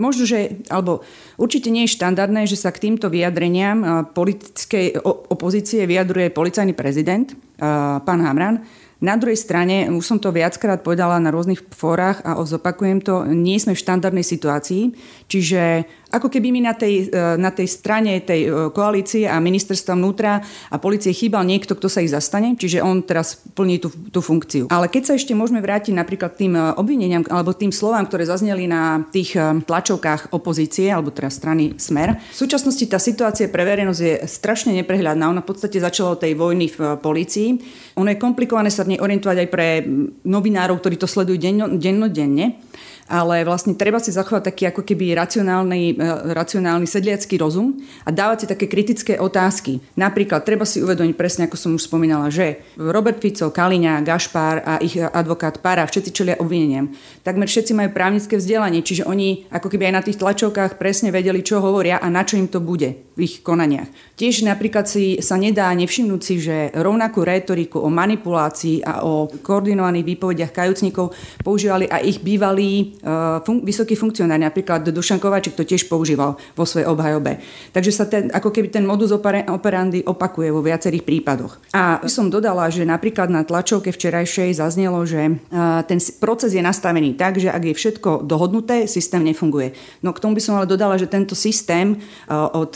možno, 0.00 0.24
že 0.24 0.38
že, 0.38 0.62
alebo 0.70 1.02
určite 1.34 1.68
nie 1.74 1.84
je 1.84 1.98
štandardné, 1.98 2.46
že 2.46 2.54
sa 2.54 2.70
k 2.70 2.88
týmto 2.88 3.10
vyjadreniam 3.10 4.06
politickej 4.14 5.02
opozície 5.34 5.82
vyjadruje 5.82 6.30
policajný 6.30 6.78
prezident, 6.78 7.34
pán 7.58 8.20
Hamran. 8.22 8.62
Na 8.98 9.14
druhej 9.14 9.38
strane, 9.38 9.86
už 9.94 10.02
som 10.02 10.18
to 10.18 10.34
viackrát 10.34 10.82
povedala 10.82 11.22
na 11.22 11.30
rôznych 11.30 11.62
fórach 11.70 12.18
a 12.26 12.34
zopakujem 12.42 12.98
to, 12.98 13.22
nie 13.30 13.54
sme 13.62 13.78
v 13.78 13.82
štandardnej 13.86 14.26
situácii, 14.26 14.90
čiže 15.28 15.84
ako 16.08 16.32
keby 16.32 16.48
mi 16.48 16.64
na 16.64 16.72
tej, 16.72 17.12
e, 17.12 17.36
na 17.36 17.52
tej 17.52 17.68
strane 17.68 18.16
tej 18.24 18.48
e, 18.48 18.50
koalície 18.72 19.28
a 19.28 19.36
ministerstva 19.36 19.92
vnútra 19.92 20.40
a 20.72 20.76
policie 20.80 21.12
chýbal 21.12 21.44
niekto, 21.44 21.76
kto 21.76 21.88
sa 21.92 22.00
ich 22.00 22.08
zastane, 22.08 22.56
čiže 22.56 22.80
on 22.80 23.04
teraz 23.04 23.36
plní 23.36 23.76
tú, 23.76 23.92
tú 24.08 24.24
funkciu. 24.24 24.72
Ale 24.72 24.88
keď 24.88 25.12
sa 25.12 25.14
ešte 25.20 25.36
môžeme 25.36 25.60
vrátiť 25.60 25.92
napríklad 25.92 26.32
tým 26.40 26.56
e, 26.56 26.60
obvineniam 26.80 27.20
alebo 27.28 27.52
tým 27.52 27.68
slovám, 27.68 28.08
ktoré 28.08 28.24
zazneli 28.24 28.64
na 28.64 29.04
tých 29.12 29.36
tlačovkách 29.68 30.32
opozície 30.32 30.88
alebo 30.88 31.12
teda 31.12 31.28
strany 31.28 31.76
Smer. 31.76 32.16
V 32.32 32.36
súčasnosti 32.36 32.84
tá 32.88 32.96
situácia 32.96 33.52
pre 33.52 33.68
verejnosť 33.68 34.00
je 34.00 34.14
strašne 34.24 34.72
neprehľadná. 34.80 35.28
Ona 35.28 35.44
v 35.44 35.48
podstate 35.52 35.76
začala 35.76 36.16
od 36.16 36.22
tej 36.24 36.32
vojny 36.32 36.72
v 36.72 36.96
polícii. 37.04 37.60
Ono 38.00 38.08
je 38.08 38.16
komplikované 38.16 38.72
sa 38.72 38.88
v 38.88 38.96
nej 38.96 39.00
orientovať 39.04 39.44
aj 39.44 39.48
pre 39.52 39.84
novinárov, 40.24 40.80
ktorí 40.80 40.96
to 40.96 41.04
sledujú 41.04 41.36
denno, 41.36 41.68
dennodenne 41.76 42.64
ale 43.08 43.42
vlastne 43.42 43.72
treba 43.72 43.96
si 43.98 44.12
zachovať 44.12 44.52
taký 44.52 44.68
ako 44.68 44.84
keby 44.84 45.16
racionálny, 45.16 45.96
e, 45.96 46.34
racionálny 46.36 46.84
sedliacký 46.84 47.40
rozum 47.40 47.80
a 48.04 48.12
dávať 48.12 48.44
si 48.44 48.46
také 48.46 48.66
kritické 48.68 49.16
otázky. 49.16 49.80
Napríklad 49.96 50.44
treba 50.44 50.68
si 50.68 50.84
uvedomiť 50.84 51.16
presne, 51.16 51.42
ako 51.48 51.56
som 51.56 51.72
už 51.74 51.88
spomínala, 51.88 52.28
že 52.28 52.60
Robert 52.76 53.18
Fico, 53.24 53.48
Kaliňa, 53.48 54.04
Gašpár 54.04 54.56
a 54.62 54.72
ich 54.84 55.00
advokát 55.00 55.58
Para, 55.64 55.88
všetci 55.88 56.10
čelia 56.12 56.36
obvineniam. 56.36 56.92
Takmer 57.24 57.48
všetci 57.48 57.72
majú 57.72 57.90
právnické 57.96 58.36
vzdelanie, 58.36 58.84
čiže 58.84 59.08
oni 59.08 59.48
ako 59.48 59.72
keby 59.72 59.88
aj 59.88 59.94
na 59.96 60.04
tých 60.04 60.20
tlačovkách 60.20 60.76
presne 60.76 61.08
vedeli, 61.08 61.40
čo 61.40 61.64
hovoria 61.64 61.98
a 61.98 62.06
na 62.12 62.22
čo 62.22 62.36
im 62.36 62.46
to 62.46 62.60
bude 62.60 63.08
v 63.16 63.20
ich 63.24 63.40
konaniach. 63.40 63.88
Tiež 64.14 64.46
napríklad 64.46 64.86
si 64.86 65.18
sa 65.24 65.34
nedá 65.34 65.72
nevšimnúť 65.74 66.22
si, 66.22 66.38
že 66.38 66.70
rovnakú 66.76 67.26
rétoriku 67.26 67.82
o 67.82 67.90
manipulácii 67.90 68.86
a 68.86 69.02
o 69.02 69.26
koordinovaných 69.26 70.06
výpovediach 70.14 70.52
kajúcnikov 70.54 71.16
používali 71.42 71.90
aj 71.90 72.02
ich 72.04 72.18
bývalí 72.22 72.97
fun- 73.46 73.62
vysoký 73.62 73.94
funkcionár, 73.94 74.40
napríklad 74.42 74.82
Dušan 74.90 75.22
Kovačik 75.22 75.54
to 75.54 75.62
tiež 75.62 75.86
používal 75.86 76.34
vo 76.58 76.64
svojej 76.66 76.90
obhajobe. 76.90 77.38
Takže 77.70 77.90
sa 77.94 78.04
ten, 78.10 78.28
ako 78.34 78.50
keby 78.50 78.68
ten 78.74 78.82
modus 78.82 79.14
operandi 79.48 80.02
opakuje 80.02 80.50
vo 80.50 80.58
viacerých 80.58 81.06
prípadoch. 81.06 81.62
A 81.70 82.02
som 82.10 82.26
dodala, 82.26 82.66
že 82.68 82.82
napríklad 82.82 83.30
na 83.30 83.46
tlačovke 83.46 83.94
včerajšej 83.94 84.58
zaznelo, 84.58 85.06
že 85.06 85.22
eh, 85.30 85.80
ten 85.86 86.02
proces 86.18 86.50
je 86.52 86.62
nastavený 86.64 87.14
tak, 87.14 87.38
že 87.38 87.46
ak 87.46 87.62
je 87.62 87.74
všetko 87.78 88.26
dohodnuté, 88.26 88.90
systém 88.90 89.22
nefunguje. 89.22 89.72
No 90.02 90.10
k 90.10 90.18
tomu 90.18 90.34
by 90.34 90.42
som 90.42 90.58
ale 90.58 90.66
dodala, 90.66 90.98
že 90.98 91.06
tento 91.06 91.38
systém 91.38 91.94
eh, 91.94 92.34
od 92.34 92.74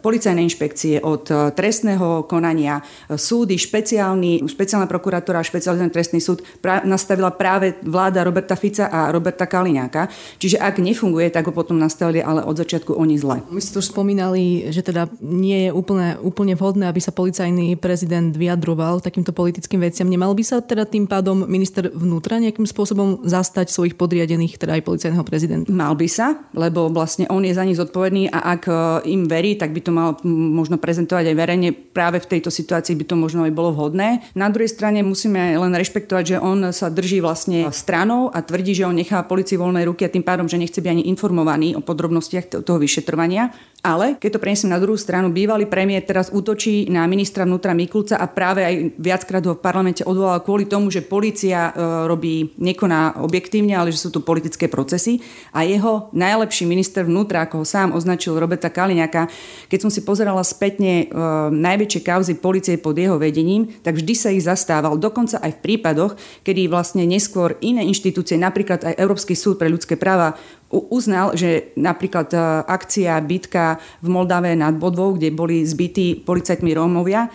policajnej 0.00 0.48
inšpekcie, 0.48 1.04
od 1.04 1.28
trestného 1.52 2.24
konania, 2.24 2.80
súdy, 3.10 3.58
špeciálny, 3.58 4.46
špeciálna 4.46 4.86
prokuratúra 4.88 5.42
špeciálny 5.44 5.90
trestný 5.90 6.20
súd 6.22 6.40
pra- 6.62 6.86
nastavila 6.86 7.34
práve 7.34 7.76
vláda 7.82 8.24
Roberta 8.24 8.54
Fica 8.54 8.88
a 8.88 9.10
Roberta 9.10 9.44
Kal- 9.44 9.57
Kaliňáka. 9.58 10.06
Čiže 10.38 10.62
ak 10.62 10.78
nefunguje, 10.78 11.34
tak 11.34 11.50
ho 11.50 11.52
potom 11.52 11.74
nastavili 11.82 12.22
ale 12.22 12.46
od 12.46 12.54
začiatku 12.54 12.94
oni 12.94 13.18
zle. 13.18 13.42
My 13.50 13.58
ste 13.58 13.82
už 13.82 13.90
spomínali, 13.90 14.70
že 14.70 14.86
teda 14.86 15.10
nie 15.18 15.66
je 15.66 15.70
úplne, 15.74 16.14
úplne 16.22 16.54
vhodné, 16.54 16.86
aby 16.86 17.02
sa 17.02 17.10
policajný 17.10 17.74
prezident 17.74 18.30
vyjadroval 18.30 19.02
takýmto 19.02 19.34
politickým 19.34 19.82
veciam. 19.82 20.06
Nemal 20.06 20.38
by 20.38 20.44
sa 20.46 20.62
teda 20.62 20.86
tým 20.86 21.10
pádom 21.10 21.42
minister 21.50 21.90
vnútra 21.90 22.38
nejakým 22.38 22.70
spôsobom 22.70 23.26
zastať 23.26 23.74
svojich 23.74 23.98
podriadených, 23.98 24.62
teda 24.62 24.78
aj 24.78 24.86
policajného 24.86 25.24
prezidenta? 25.26 25.66
Mal 25.74 25.98
by 25.98 26.06
sa, 26.06 26.38
lebo 26.54 26.86
vlastne 26.86 27.26
on 27.26 27.42
je 27.42 27.56
za 27.56 27.66
nich 27.66 27.80
zodpovedný 27.80 28.30
a 28.30 28.54
ak 28.54 28.62
e, 28.70 28.72
im 29.10 29.26
verí, 29.26 29.58
tak 29.58 29.74
by 29.74 29.80
to 29.82 29.90
mal 29.90 30.14
možno 30.28 30.78
prezentovať 30.78 31.34
aj 31.34 31.36
verejne. 31.36 31.68
Práve 31.74 32.22
v 32.22 32.30
tejto 32.38 32.54
situácii 32.54 32.94
by 32.94 33.04
to 33.10 33.18
možno 33.18 33.42
aj 33.42 33.52
bolo 33.56 33.74
vhodné. 33.74 34.22
Na 34.38 34.46
druhej 34.52 34.70
strane 34.70 35.02
musíme 35.02 35.58
len 35.58 35.72
rešpektovať, 35.74 36.24
že 36.24 36.36
on 36.38 36.70
sa 36.70 36.92
drží 36.92 37.18
vlastne 37.18 37.66
stranou 37.74 38.30
a 38.30 38.38
tvrdí, 38.44 38.76
že 38.76 38.86
on 38.86 38.94
nechá 38.94 39.18
policajného 39.24 39.47
policii 39.48 39.64
voľnej 39.64 39.88
ruky 39.88 40.04
a 40.04 40.12
tým 40.12 40.20
pádom, 40.20 40.44
že 40.44 40.60
nechce 40.60 40.84
byť 40.84 40.92
ani 40.92 41.08
informovaný 41.08 41.72
o 41.72 41.80
podrobnostiach 41.80 42.68
toho 42.68 42.76
vyšetrovania. 42.76 43.48
Ale 43.78 44.18
keď 44.18 44.34
to 44.34 44.42
prenesiem 44.42 44.74
na 44.74 44.82
druhú 44.82 44.98
stranu, 44.98 45.30
bývalý 45.30 45.62
premiér 45.62 46.02
teraz 46.02 46.34
útočí 46.34 46.90
na 46.90 47.06
ministra 47.06 47.46
vnútra 47.46 47.78
Mikulca 47.78 48.18
a 48.18 48.26
práve 48.26 48.66
aj 48.66 48.74
viackrát 48.98 49.38
ho 49.46 49.54
v 49.54 49.62
parlamente 49.62 50.02
odvolal 50.02 50.42
kvôli 50.42 50.66
tomu, 50.66 50.90
že 50.90 50.98
policia 50.98 51.70
e, 51.70 51.72
robí, 52.10 52.58
nekoná 52.58 53.22
objektívne, 53.22 53.78
ale 53.78 53.94
že 53.94 54.02
sú 54.02 54.10
tu 54.10 54.26
politické 54.26 54.66
procesy. 54.66 55.22
A 55.54 55.62
jeho 55.62 56.10
najlepší 56.10 56.66
minister 56.66 57.06
vnútra, 57.06 57.46
ako 57.46 57.62
ho 57.62 57.66
sám 57.66 57.94
označil 57.94 58.34
Roberta 58.34 58.66
Kaliňaka, 58.66 59.30
keď 59.70 59.78
som 59.78 59.94
si 59.94 60.02
pozerala 60.02 60.42
spätne 60.42 61.06
e, 61.06 61.14
najväčšie 61.54 62.00
kauzy 62.02 62.34
policie 62.34 62.82
pod 62.82 62.98
jeho 62.98 63.14
vedením, 63.14 63.78
tak 63.86 63.94
vždy 63.94 64.14
sa 64.18 64.34
ich 64.34 64.42
zastával. 64.42 64.98
Dokonca 64.98 65.38
aj 65.38 65.54
v 65.54 65.62
prípadoch, 65.62 66.18
kedy 66.42 66.66
vlastne 66.66 67.06
neskôr 67.06 67.54
iné 67.62 67.86
inštitúcie, 67.86 68.42
napríklad 68.42 68.82
aj 68.82 68.98
Európsky 68.98 69.38
súd 69.38 69.54
pre 69.54 69.70
ľudské 69.70 69.94
práva, 69.94 70.34
uznal, 70.68 71.32
že 71.32 71.72
napríklad 71.80 72.28
e, 72.32 72.38
akcia 72.68 73.16
bitka 73.24 73.80
v 74.04 74.08
Moldave 74.12 74.52
nad 74.52 74.76
Bodvou, 74.76 75.16
kde 75.16 75.32
boli 75.32 75.64
zbytí 75.64 76.28
policajtmi 76.28 76.76
Rómovia, 76.76 77.26
e, 77.26 77.30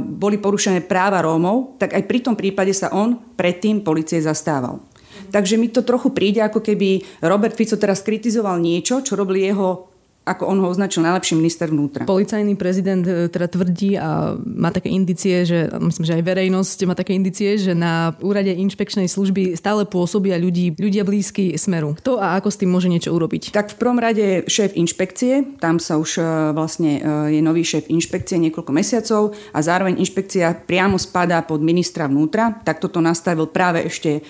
boli 0.00 0.40
porušené 0.40 0.80
práva 0.88 1.20
Rómov, 1.20 1.76
tak 1.76 1.92
aj 1.92 2.08
pri 2.08 2.18
tom 2.24 2.34
prípade 2.34 2.72
sa 2.72 2.88
on 2.96 3.36
predtým 3.36 3.84
policie 3.84 4.24
zastával. 4.24 4.80
Takže 5.28 5.60
mi 5.60 5.68
to 5.68 5.84
trochu 5.84 6.12
príde, 6.16 6.40
ako 6.40 6.64
keby 6.64 7.04
Robert 7.24 7.56
Fico 7.56 7.76
teraz 7.76 8.00
kritizoval 8.00 8.56
niečo, 8.60 9.04
čo 9.04 9.16
robili 9.16 9.48
jeho 9.48 9.91
ako 10.22 10.46
on 10.46 10.58
ho 10.62 10.70
označil, 10.70 11.02
najlepší 11.02 11.34
minister 11.34 11.66
vnútra. 11.66 12.06
Policajný 12.06 12.54
prezident 12.54 13.02
e, 13.02 13.26
teda 13.26 13.50
tvrdí 13.50 13.98
a 13.98 14.38
má 14.38 14.70
také 14.70 14.86
indicie, 14.86 15.42
že 15.42 15.66
myslím, 15.82 16.06
že 16.06 16.14
aj 16.14 16.22
verejnosť 16.22 16.78
má 16.86 16.94
také 16.94 17.18
indicie, 17.18 17.58
že 17.58 17.74
na 17.74 18.14
úrade 18.22 18.54
inšpekčnej 18.54 19.10
služby 19.10 19.58
stále 19.58 19.82
pôsobia 19.82 20.38
ľudí, 20.38 20.78
ľudia 20.78 21.02
blízky 21.02 21.58
smeru. 21.58 21.98
Kto 21.98 22.22
a 22.22 22.38
ako 22.38 22.54
s 22.54 22.60
tým 22.62 22.70
môže 22.70 22.86
niečo 22.86 23.10
urobiť? 23.10 23.50
Tak 23.50 23.74
v 23.74 23.78
prvom 23.82 23.98
rade 23.98 24.46
šéf 24.46 24.78
inšpekcie, 24.78 25.58
tam 25.58 25.82
sa 25.82 25.98
už 25.98 26.22
e, 26.22 26.54
vlastne 26.54 27.02
e, 27.02 27.34
je 27.34 27.40
nový 27.42 27.66
šéf 27.66 27.90
inšpekcie 27.90 28.38
niekoľko 28.38 28.70
mesiacov 28.70 29.34
a 29.50 29.58
zároveň 29.58 29.98
inšpekcia 29.98 30.70
priamo 30.70 31.02
spadá 31.02 31.42
pod 31.42 31.58
ministra 31.58 32.06
vnútra, 32.06 32.62
tak 32.62 32.78
toto 32.78 33.02
nastavil 33.02 33.50
práve 33.50 33.82
ešte 33.82 34.22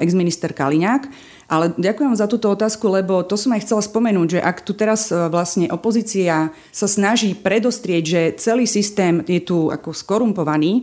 ex-minister 0.00 0.52
Kaliňák. 0.52 1.08
Ale 1.50 1.74
ďakujem 1.74 2.14
za 2.14 2.30
túto 2.30 2.46
otázku, 2.46 2.86
lebo 2.86 3.26
to 3.26 3.34
som 3.34 3.50
aj 3.50 3.66
chcela 3.66 3.82
spomenúť, 3.82 4.38
že 4.38 4.40
ak 4.40 4.62
tu 4.62 4.70
teraz 4.70 5.10
vlastne 5.30 5.70
opozícia 5.72 6.52
sa 6.74 6.86
snaží 6.90 7.32
predostrieť, 7.38 8.04
že 8.04 8.22
celý 8.36 8.66
systém 8.66 9.22
je 9.24 9.40
tu 9.40 9.70
ako 9.70 9.94
skorumpovaný, 9.94 10.72
e, 10.76 10.82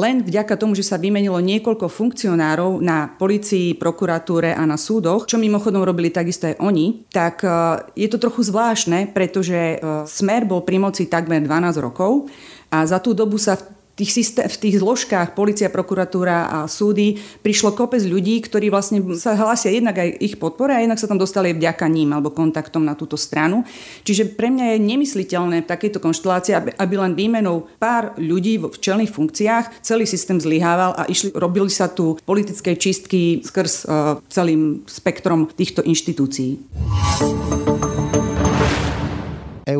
len 0.00 0.24
vďaka 0.24 0.56
tomu, 0.58 0.74
že 0.74 0.88
sa 0.88 0.98
vymenilo 0.98 1.38
niekoľko 1.38 1.86
funkcionárov 1.86 2.80
na 2.80 3.12
policii, 3.14 3.78
prokuratúre 3.78 4.56
a 4.56 4.64
na 4.64 4.80
súdoch, 4.80 5.28
čo 5.28 5.38
mimochodom 5.38 5.84
robili 5.84 6.10
takisto 6.10 6.48
aj 6.48 6.58
oni, 6.58 7.06
tak 7.12 7.44
e, 7.44 7.48
je 7.94 8.08
to 8.08 8.18
trochu 8.18 8.42
zvláštne, 8.48 9.12
pretože 9.14 9.82
Smer 10.08 10.48
bol 10.48 10.64
pri 10.64 10.80
moci 10.80 11.06
takmer 11.06 11.44
12 11.44 11.76
rokov 11.78 12.32
a 12.72 12.86
za 12.86 13.02
tú 13.02 13.12
dobu 13.12 13.36
sa 13.36 13.58
v 13.58 13.79
tých 14.00 14.12
systém, 14.16 14.48
v 14.48 14.56
tých 14.56 14.80
zložkách 14.80 15.36
policia, 15.36 15.68
prokuratúra 15.68 16.48
a 16.48 16.58
súdy 16.64 17.20
prišlo 17.44 17.76
kopec 17.76 18.00
ľudí, 18.00 18.40
ktorí 18.40 18.72
vlastne 18.72 19.04
sa 19.20 19.36
hlásia 19.36 19.68
jednak 19.68 20.00
aj 20.00 20.16
ich 20.16 20.40
podpore 20.40 20.72
a 20.72 20.80
jednak 20.80 20.96
sa 20.96 21.04
tam 21.04 21.20
dostali 21.20 21.52
vďaka 21.52 21.84
ním 21.92 22.16
alebo 22.16 22.32
kontaktom 22.32 22.80
na 22.80 22.96
túto 22.96 23.20
stranu. 23.20 23.62
Čiže 24.08 24.32
pre 24.32 24.48
mňa 24.48 24.74
je 24.74 24.78
nemysliteľné 24.80 25.56
v 25.62 25.70
takejto 25.70 26.00
konštelácii, 26.00 26.56
aby, 26.56 26.70
aby 26.80 26.94
len 26.96 27.12
výmenou 27.12 27.68
pár 27.76 28.16
ľudí 28.16 28.56
v 28.56 28.76
čelných 28.80 29.12
funkciách 29.12 29.84
celý 29.84 30.08
systém 30.08 30.40
zlyhával 30.40 30.96
a 30.96 31.04
išli, 31.04 31.36
robili 31.36 31.68
sa 31.68 31.92
tu 31.92 32.16
politické 32.24 32.80
čistky 32.80 33.44
skrz 33.44 33.84
uh, 33.84 34.16
celým 34.32 34.88
spektrom 34.88 35.52
týchto 35.52 35.84
inštitúcií. 35.84 36.56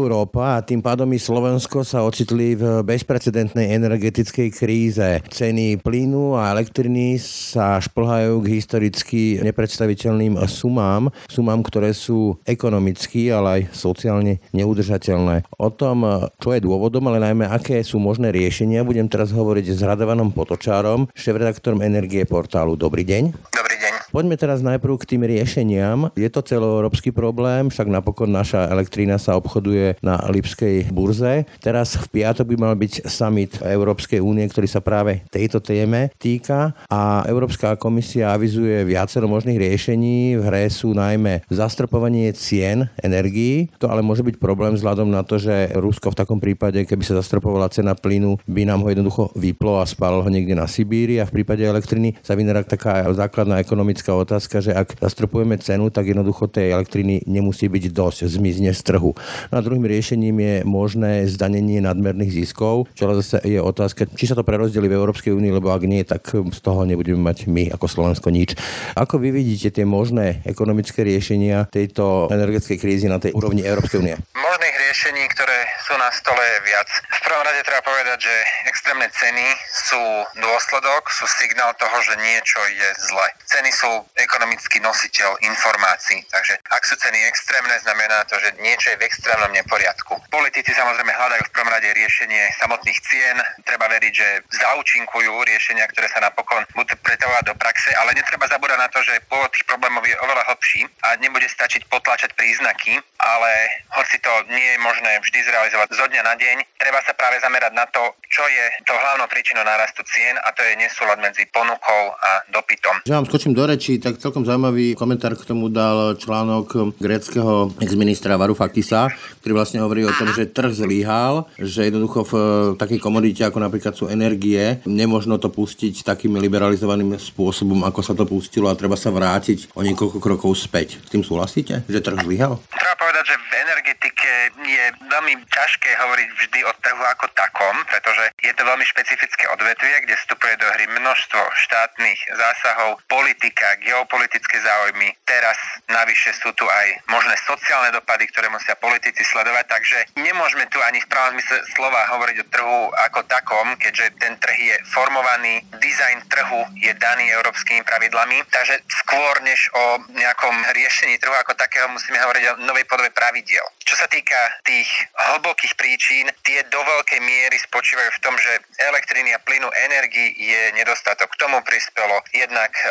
Európa 0.00 0.56
a 0.56 0.64
tým 0.64 0.80
pádom 0.80 1.12
i 1.12 1.20
Slovensko 1.20 1.84
sa 1.84 2.00
ocitli 2.00 2.56
v 2.56 2.80
bezprecedentnej 2.80 3.76
energetickej 3.76 4.48
kríze. 4.48 5.08
Ceny 5.28 5.76
plynu 5.84 6.40
a 6.40 6.56
elektriny 6.56 7.20
sa 7.20 7.76
šplhajú 7.76 8.40
k 8.40 8.52
historicky 8.56 9.20
nepredstaviteľným 9.44 10.40
sumám, 10.48 11.12
sumám, 11.28 11.60
ktoré 11.60 11.92
sú 11.92 12.40
ekonomicky, 12.48 13.28
ale 13.28 13.48
aj 13.68 13.76
sociálne 13.76 14.40
neudržateľné. 14.56 15.44
O 15.60 15.68
tom, 15.68 16.08
čo 16.40 16.56
je 16.56 16.64
dôvodom, 16.64 17.04
ale 17.12 17.20
najmä 17.20 17.44
aké 17.52 17.84
sú 17.84 18.00
možné 18.00 18.32
riešenia, 18.32 18.80
budem 18.80 19.04
teraz 19.04 19.28
hovoriť 19.36 19.76
s 19.76 19.84
Radovanom 19.84 20.32
Potočárom, 20.32 21.12
šéf-redaktorom 21.12 21.84
Energie 21.84 22.24
portálu. 22.24 22.74
Dobrý 22.80 23.04
deň. 23.04 23.36
Dobrý. 23.52 23.69
Poďme 24.10 24.34
teraz 24.34 24.58
najprv 24.58 24.98
k 24.98 25.14
tým 25.14 25.22
riešeniam. 25.22 26.10
Je 26.18 26.26
to 26.26 26.42
celoeurópsky 26.42 27.14
problém, 27.14 27.70
však 27.70 27.86
napokon 27.86 28.26
naša 28.26 28.66
elektrína 28.66 29.22
sa 29.22 29.38
obchoduje 29.38 30.02
na 30.02 30.18
Lipskej 30.26 30.90
burze. 30.90 31.46
Teraz 31.62 31.94
v 31.94 32.18
piatok 32.18 32.42
by 32.50 32.56
mal 32.58 32.74
byť 32.74 33.06
summit 33.06 33.62
Európskej 33.62 34.18
únie, 34.18 34.50
ktorý 34.50 34.66
sa 34.66 34.82
práve 34.82 35.22
tejto 35.30 35.62
téme 35.62 36.10
týka 36.18 36.74
a 36.90 37.22
Európska 37.30 37.78
komisia 37.78 38.34
avizuje 38.34 38.82
viacero 38.82 39.30
možných 39.30 39.62
riešení. 39.62 40.34
V 40.34 40.42
hre 40.42 40.66
sú 40.66 40.90
najmä 40.90 41.46
zastropovanie 41.46 42.34
cien 42.34 42.90
energií. 43.06 43.70
To 43.78 43.94
ale 43.94 44.02
môže 44.02 44.26
byť 44.26 44.42
problém 44.42 44.74
vzhľadom 44.74 45.06
na 45.06 45.22
to, 45.22 45.38
že 45.38 45.70
Rusko 45.78 46.10
v 46.10 46.18
takom 46.18 46.42
prípade, 46.42 46.82
keby 46.82 47.06
sa 47.06 47.22
zastropovala 47.22 47.70
cena 47.70 47.94
plynu, 47.94 48.42
by 48.50 48.66
nám 48.66 48.82
ho 48.82 48.90
jednoducho 48.90 49.30
vyplo 49.38 49.78
a 49.78 49.86
spálilo 49.86 50.26
ho 50.26 50.34
niekde 50.34 50.58
na 50.58 50.66
Sibíri 50.66 51.22
a 51.22 51.30
v 51.30 51.40
prípade 51.40 51.62
elektriny 51.62 52.18
sa 52.26 52.34
vynerá 52.34 52.66
taká 52.66 53.06
základná 53.14 53.62
ekonomická 53.62 53.99
logická 54.00 54.16
otázka, 54.16 54.56
že 54.64 54.72
ak 54.72 54.96
zastropujeme 54.96 55.60
cenu, 55.60 55.92
tak 55.92 56.08
jednoducho 56.08 56.48
tej 56.48 56.72
elektriny 56.72 57.20
nemusí 57.28 57.68
byť 57.68 57.84
dosť, 57.92 58.18
zmizne 58.32 58.72
z 58.72 58.80
trhu. 58.80 59.12
No 59.52 59.54
a 59.54 59.60
druhým 59.60 59.84
riešením 59.84 60.40
je 60.40 60.54
možné 60.64 61.28
zdanenie 61.28 61.84
nadmerných 61.84 62.32
ziskov, 62.32 62.88
čo 62.96 63.12
zase 63.20 63.44
je 63.44 63.60
otázka, 63.60 64.08
či 64.16 64.24
sa 64.24 64.32
to 64.32 64.40
prerozdeli 64.40 64.88
v 64.88 64.96
Európskej 64.96 65.36
únii, 65.36 65.52
lebo 65.52 65.68
ak 65.68 65.84
nie, 65.84 66.00
tak 66.08 66.32
z 66.32 66.60
toho 66.64 66.88
nebudeme 66.88 67.20
mať 67.20 67.44
my 67.52 67.68
ako 67.76 67.86
Slovensko 67.92 68.32
nič. 68.32 68.56
Ako 68.96 69.20
vy 69.20 69.36
vidíte 69.36 69.68
tie 69.68 69.84
možné 69.84 70.40
ekonomické 70.48 71.04
riešenia 71.04 71.68
tejto 71.68 72.32
energetickej 72.32 72.80
krízy 72.80 73.04
na 73.04 73.20
tej 73.20 73.36
úrovni 73.36 73.68
Európskej 73.68 74.00
únie? 74.00 74.16
Možných 74.32 74.76
riešení, 74.88 75.28
ktoré 75.36 75.68
sú 75.84 75.92
na 76.00 76.08
stole 76.16 76.44
viac. 76.64 76.88
V 76.88 77.20
prvom 77.28 77.44
rade 77.44 77.60
treba 77.68 77.84
povedať, 77.84 78.24
že 78.24 78.34
extrémne 78.64 79.12
ceny 79.12 79.46
sú 79.68 80.02
dôsledok, 80.40 81.12
sú 81.12 81.28
signál 81.28 81.76
toho, 81.76 81.96
že 82.00 82.16
niečo 82.16 82.60
je 82.64 82.88
zle. 83.12 83.28
Ceny 83.50 83.70
sú 83.74 83.90
ekonomický 84.14 84.78
nositeľ 84.78 85.42
informácií. 85.42 86.22
Takže 86.30 86.62
ak 86.70 86.82
sú 86.86 86.94
ceny 86.94 87.18
extrémne, 87.26 87.74
znamená 87.82 88.22
to, 88.30 88.38
že 88.38 88.54
niečo 88.62 88.94
je 88.94 89.00
v 89.02 89.06
extrémnom 89.10 89.50
neporiadku. 89.50 90.22
Politici 90.30 90.70
samozrejme 90.70 91.10
hľadajú 91.10 91.42
v 91.42 91.54
prvom 91.54 91.70
rade 91.74 91.90
riešenie 91.90 92.54
samotných 92.62 92.98
cien. 93.02 93.36
Treba 93.66 93.90
veriť, 93.90 94.12
že 94.14 94.28
zaučinkujú 94.54 95.34
riešenia, 95.50 95.90
ktoré 95.90 96.06
sa 96.14 96.22
napokon 96.22 96.62
budú 96.78 96.94
pretavovať 97.02 97.44
do 97.50 97.54
praxe, 97.58 97.90
ale 97.98 98.14
netreba 98.14 98.46
zabúdať 98.46 98.78
na 98.78 98.88
to, 98.88 99.02
že 99.02 99.18
pôvod 99.26 99.50
tých 99.50 99.66
problémov 99.66 100.06
je 100.06 100.14
oveľa 100.22 100.46
hlbší 100.46 100.86
a 101.10 101.18
nebude 101.18 101.50
stačiť 101.50 101.90
potlačať 101.90 102.38
príznaky, 102.38 103.02
ale 103.18 103.50
hoci 103.98 104.22
to 104.22 104.32
nie 104.46 104.62
je 104.62 104.78
možné 104.78 105.18
vždy 105.26 105.42
zrealizovať 105.42 105.88
zo 105.90 106.06
dňa 106.06 106.22
na 106.22 106.34
deň, 106.38 106.56
treba 106.78 107.02
sa 107.02 107.12
práve 107.18 107.42
zamerať 107.42 107.72
na 107.74 107.86
to, 107.90 108.14
čo 108.30 108.46
je 108.46 108.64
to 108.86 108.94
hlavnou 108.94 109.26
príčinou 109.26 109.66
nárastu 109.66 110.06
cien 110.06 110.38
a 110.40 110.54
to 110.54 110.62
je 110.62 110.78
nesúlad 110.78 111.18
medzi 111.18 111.44
ponukou 111.50 112.14
a 112.14 112.30
dopytom. 112.54 113.02
Ja 113.04 113.18
skočím 113.40 113.56
do 113.56 113.64
reči, 113.64 113.96
tak 113.96 114.20
celkom 114.20 114.44
zaujímavý 114.44 114.92
komentár 114.92 115.32
k 115.32 115.48
tomu 115.48 115.72
dal 115.72 116.12
článok 116.12 116.92
greckého 117.00 117.72
exministra 117.80 118.36
Varufakisa, 118.36 119.08
ktorý 119.40 119.56
vlastne 119.56 119.80
hovorí 119.80 120.04
o 120.04 120.12
tom, 120.12 120.28
že 120.36 120.52
trh 120.52 120.68
zlyhal, 120.68 121.48
že 121.56 121.88
jednoducho 121.88 122.28
v 122.28 122.34
takej 122.76 123.00
komodite 123.00 123.40
ako 123.48 123.64
napríklad 123.64 123.96
sú 123.96 124.12
energie, 124.12 124.84
nemožno 124.84 125.40
to 125.40 125.48
pustiť 125.48 126.04
takým 126.04 126.36
liberalizovaným 126.36 127.16
spôsobom, 127.16 127.80
ako 127.88 128.04
sa 128.04 128.12
to 128.12 128.28
pustilo 128.28 128.68
a 128.68 128.76
treba 128.76 129.00
sa 129.00 129.08
vrátiť 129.08 129.72
o 129.72 129.80
niekoľko 129.80 130.20
krokov 130.20 130.60
späť. 130.60 131.00
S 131.00 131.08
tým 131.08 131.24
súhlasíte, 131.24 131.88
že 131.88 132.04
trh 132.04 132.20
zlyhal? 132.20 132.60
Treba 132.68 132.94
povedať, 133.00 133.24
že 133.24 133.40
v 133.40 133.52
energetike 133.56 134.30
je 134.68 134.84
veľmi 135.08 135.32
ťažké 135.48 135.90
hovoriť 135.96 136.28
vždy 136.44 136.60
o 136.68 136.72
trhu 136.84 137.04
ako 137.08 137.24
takom, 137.32 137.72
pretože 137.88 138.36
je 138.44 138.52
to 138.52 138.68
veľmi 138.68 138.84
špecifické 138.84 139.48
odvetvie, 139.48 140.04
kde 140.04 140.14
vstupuje 140.20 140.54
do 140.60 140.68
hry 140.76 140.84
množstvo 140.92 141.40
štátnych 141.40 142.20
zásahov, 142.36 143.00
politika, 143.30 143.78
geopolitické 143.78 144.58
záujmy. 144.58 145.14
Teraz 145.22 145.54
navyše 145.86 146.34
sú 146.34 146.50
tu 146.58 146.66
aj 146.66 146.98
možné 147.06 147.38
sociálne 147.46 147.94
dopady, 147.94 148.26
ktoré 148.26 148.50
musia 148.50 148.74
politici 148.74 149.22
sledovať, 149.22 149.70
takže 149.70 150.18
nemôžeme 150.18 150.66
tu 150.66 150.82
ani 150.82 150.98
v 150.98 151.06
pravom 151.06 151.38
zmysle 151.38 151.62
slova 151.78 152.10
hovoriť 152.10 152.36
o 152.42 152.50
trhu 152.50 152.80
ako 153.06 153.22
takom, 153.30 153.78
keďže 153.78 154.18
ten 154.18 154.34
trh 154.42 154.58
je 154.58 154.76
formovaný, 154.90 155.62
dizajn 155.78 156.26
trhu 156.26 156.66
je 156.74 156.90
daný 156.98 157.30
európskymi 157.38 157.86
pravidlami, 157.86 158.42
takže 158.50 158.82
skôr 159.06 159.38
než 159.46 159.70
o 159.78 160.02
nejakom 160.10 160.54
riešení 160.74 161.14
trhu 161.22 161.30
ako 161.38 161.54
takého 161.54 161.86
musíme 161.86 162.18
hovoriť 162.18 162.44
o 162.50 162.58
novej 162.66 162.82
podobe 162.90 163.14
pravidiel. 163.14 163.62
Čo 163.86 163.94
sa 163.94 164.10
týka 164.10 164.58
tých 164.66 164.90
hlbokých 165.34 165.78
príčin, 165.78 166.26
tie 166.42 166.66
do 166.66 166.82
veľkej 166.82 167.22
miery 167.22 167.58
spočívajú 167.62 168.10
v 168.10 168.22
tom, 168.26 168.34
že 168.42 168.58
elektriny 168.90 169.34
a 169.34 169.42
plynu 169.42 169.70
energii 169.86 170.34
je 170.34 170.62
nedostatok. 170.74 171.30
K 171.30 171.40
tomu 171.46 171.62
prispelo 171.66 172.22
jednak 172.30 172.70
e, 172.70 172.86